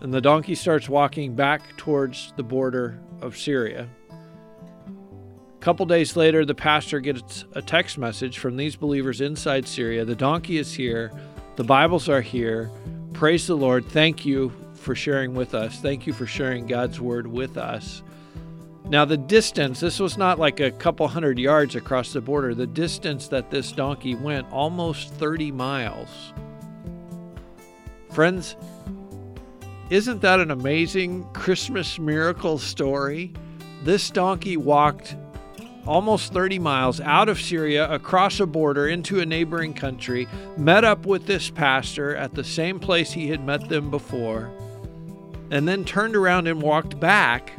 And 0.00 0.14
the 0.14 0.20
donkey 0.20 0.54
starts 0.54 0.88
walking 0.88 1.34
back 1.34 1.76
towards 1.76 2.32
the 2.36 2.44
border 2.44 3.00
of 3.20 3.36
Syria. 3.36 3.88
A 4.10 5.60
couple 5.60 5.86
days 5.86 6.14
later, 6.14 6.44
the 6.44 6.54
pastor 6.54 7.00
gets 7.00 7.44
a 7.54 7.62
text 7.62 7.98
message 7.98 8.38
from 8.38 8.56
these 8.56 8.76
believers 8.76 9.20
inside 9.20 9.66
Syria 9.66 10.04
The 10.04 10.14
donkey 10.14 10.58
is 10.58 10.72
here, 10.72 11.10
the 11.56 11.64
Bibles 11.64 12.08
are 12.08 12.20
here. 12.20 12.70
Praise 13.12 13.48
the 13.48 13.56
Lord. 13.56 13.84
Thank 13.86 14.24
you 14.24 14.52
for 14.88 14.94
sharing 14.94 15.34
with 15.34 15.52
us. 15.52 15.80
Thank 15.80 16.06
you 16.06 16.14
for 16.14 16.24
sharing 16.24 16.66
God's 16.66 16.98
word 16.98 17.26
with 17.26 17.58
us. 17.58 18.02
Now, 18.88 19.04
the 19.04 19.18
distance, 19.18 19.80
this 19.80 20.00
was 20.00 20.16
not 20.16 20.38
like 20.38 20.60
a 20.60 20.70
couple 20.70 21.06
hundred 21.06 21.38
yards 21.38 21.74
across 21.74 22.14
the 22.14 22.22
border. 22.22 22.54
The 22.54 22.66
distance 22.66 23.28
that 23.28 23.50
this 23.50 23.70
donkey 23.70 24.14
went, 24.14 24.50
almost 24.50 25.12
30 25.12 25.52
miles. 25.52 26.32
Friends, 28.14 28.56
isn't 29.90 30.22
that 30.22 30.40
an 30.40 30.50
amazing 30.50 31.24
Christmas 31.34 31.98
miracle 31.98 32.56
story? 32.56 33.34
This 33.84 34.08
donkey 34.08 34.56
walked 34.56 35.16
almost 35.86 36.32
30 36.32 36.60
miles 36.60 36.98
out 37.02 37.28
of 37.28 37.38
Syria 37.38 37.92
across 37.92 38.40
a 38.40 38.46
border 38.46 38.88
into 38.88 39.20
a 39.20 39.26
neighboring 39.26 39.74
country, 39.74 40.26
met 40.56 40.84
up 40.84 41.04
with 41.04 41.26
this 41.26 41.50
pastor 41.50 42.16
at 42.16 42.34
the 42.34 42.44
same 42.44 42.80
place 42.80 43.12
he 43.12 43.28
had 43.28 43.44
met 43.44 43.68
them 43.68 43.90
before, 43.90 44.50
and 45.50 45.66
then 45.66 45.84
turned 45.84 46.16
around 46.16 46.46
and 46.46 46.60
walked 46.60 46.98
back 47.00 47.52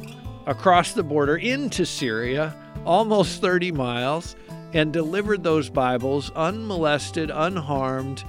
across 0.45 0.93
the 0.93 1.03
border 1.03 1.37
into 1.37 1.85
Syria, 1.85 2.55
almost 2.85 3.41
30 3.41 3.71
miles, 3.71 4.35
and 4.73 4.93
delivered 4.93 5.43
those 5.43 5.69
Bibles 5.69 6.31
unmolested, 6.31 7.31
unharmed 7.31 8.23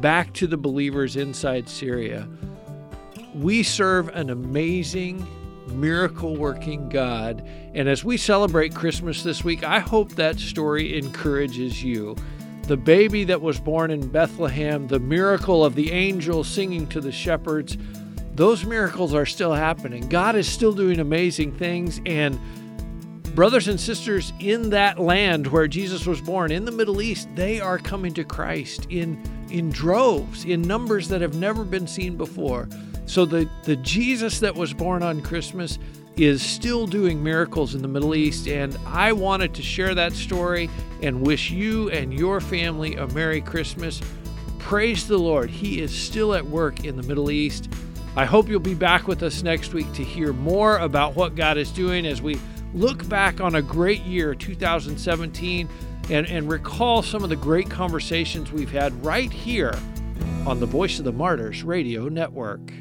back 0.00 0.32
to 0.34 0.46
the 0.46 0.56
believers 0.56 1.16
inside 1.16 1.68
Syria. 1.68 2.28
We 3.34 3.62
serve 3.62 4.08
an 4.10 4.30
amazing, 4.30 5.26
miracle 5.68 6.36
working 6.36 6.88
God. 6.88 7.46
And 7.74 7.88
as 7.88 8.04
we 8.04 8.16
celebrate 8.16 8.74
Christmas 8.74 9.22
this 9.22 9.44
week, 9.44 9.64
I 9.64 9.80
hope 9.80 10.12
that 10.12 10.38
story 10.38 10.98
encourages 10.98 11.82
you. 11.82 12.16
The 12.62 12.76
baby 12.76 13.24
that 13.24 13.40
was 13.40 13.58
born 13.58 13.90
in 13.90 14.08
Bethlehem, 14.08 14.88
the 14.88 14.98
miracle 14.98 15.64
of 15.64 15.74
the 15.74 15.92
angel 15.92 16.44
singing 16.44 16.86
to 16.88 17.00
the 17.00 17.12
shepherds, 17.12 17.78
those 18.38 18.64
miracles 18.64 19.14
are 19.14 19.26
still 19.26 19.52
happening. 19.52 20.08
God 20.08 20.36
is 20.36 20.48
still 20.48 20.72
doing 20.72 21.00
amazing 21.00 21.56
things. 21.56 22.00
And 22.06 22.38
brothers 23.34 23.66
and 23.66 23.80
sisters 23.80 24.32
in 24.38 24.70
that 24.70 25.00
land 25.00 25.48
where 25.48 25.66
Jesus 25.66 26.06
was 26.06 26.20
born, 26.20 26.52
in 26.52 26.64
the 26.64 26.70
Middle 26.70 27.02
East, 27.02 27.28
they 27.34 27.60
are 27.60 27.78
coming 27.78 28.14
to 28.14 28.24
Christ 28.24 28.86
in 28.90 29.20
in 29.50 29.70
droves, 29.70 30.44
in 30.44 30.62
numbers 30.62 31.08
that 31.08 31.20
have 31.20 31.34
never 31.34 31.64
been 31.64 31.86
seen 31.86 32.16
before. 32.16 32.68
So 33.06 33.24
the, 33.24 33.48
the 33.64 33.76
Jesus 33.76 34.40
that 34.40 34.54
was 34.54 34.74
born 34.74 35.02
on 35.02 35.22
Christmas 35.22 35.78
is 36.16 36.42
still 36.42 36.86
doing 36.86 37.22
miracles 37.22 37.74
in 37.74 37.80
the 37.80 37.88
Middle 37.88 38.14
East. 38.14 38.46
And 38.46 38.76
I 38.86 39.12
wanted 39.12 39.54
to 39.54 39.62
share 39.62 39.94
that 39.94 40.12
story 40.12 40.68
and 41.02 41.26
wish 41.26 41.50
you 41.50 41.90
and 41.90 42.12
your 42.12 42.40
family 42.40 42.96
a 42.96 43.06
Merry 43.08 43.40
Christmas. 43.40 44.02
Praise 44.58 45.08
the 45.08 45.16
Lord. 45.16 45.48
He 45.48 45.80
is 45.80 45.96
still 45.96 46.34
at 46.34 46.44
work 46.44 46.84
in 46.84 46.96
the 46.96 47.02
Middle 47.02 47.30
East. 47.30 47.70
I 48.18 48.24
hope 48.24 48.48
you'll 48.48 48.58
be 48.58 48.74
back 48.74 49.06
with 49.06 49.22
us 49.22 49.44
next 49.44 49.72
week 49.72 49.92
to 49.92 50.02
hear 50.02 50.32
more 50.32 50.78
about 50.78 51.14
what 51.14 51.36
God 51.36 51.56
is 51.56 51.70
doing 51.70 52.04
as 52.04 52.20
we 52.20 52.36
look 52.74 53.08
back 53.08 53.40
on 53.40 53.54
a 53.54 53.62
great 53.62 54.02
year, 54.02 54.34
2017 54.34 55.68
and, 56.10 56.26
and 56.26 56.50
recall 56.50 57.00
some 57.00 57.22
of 57.22 57.28
the 57.28 57.36
great 57.36 57.70
conversations 57.70 58.50
we've 58.50 58.72
had 58.72 58.92
right 59.04 59.30
here 59.30 59.72
on 60.48 60.58
the 60.58 60.66
Voice 60.66 60.98
of 60.98 61.04
the 61.04 61.12
Martyrs 61.12 61.62
Radio 61.62 62.08
Network. 62.08 62.72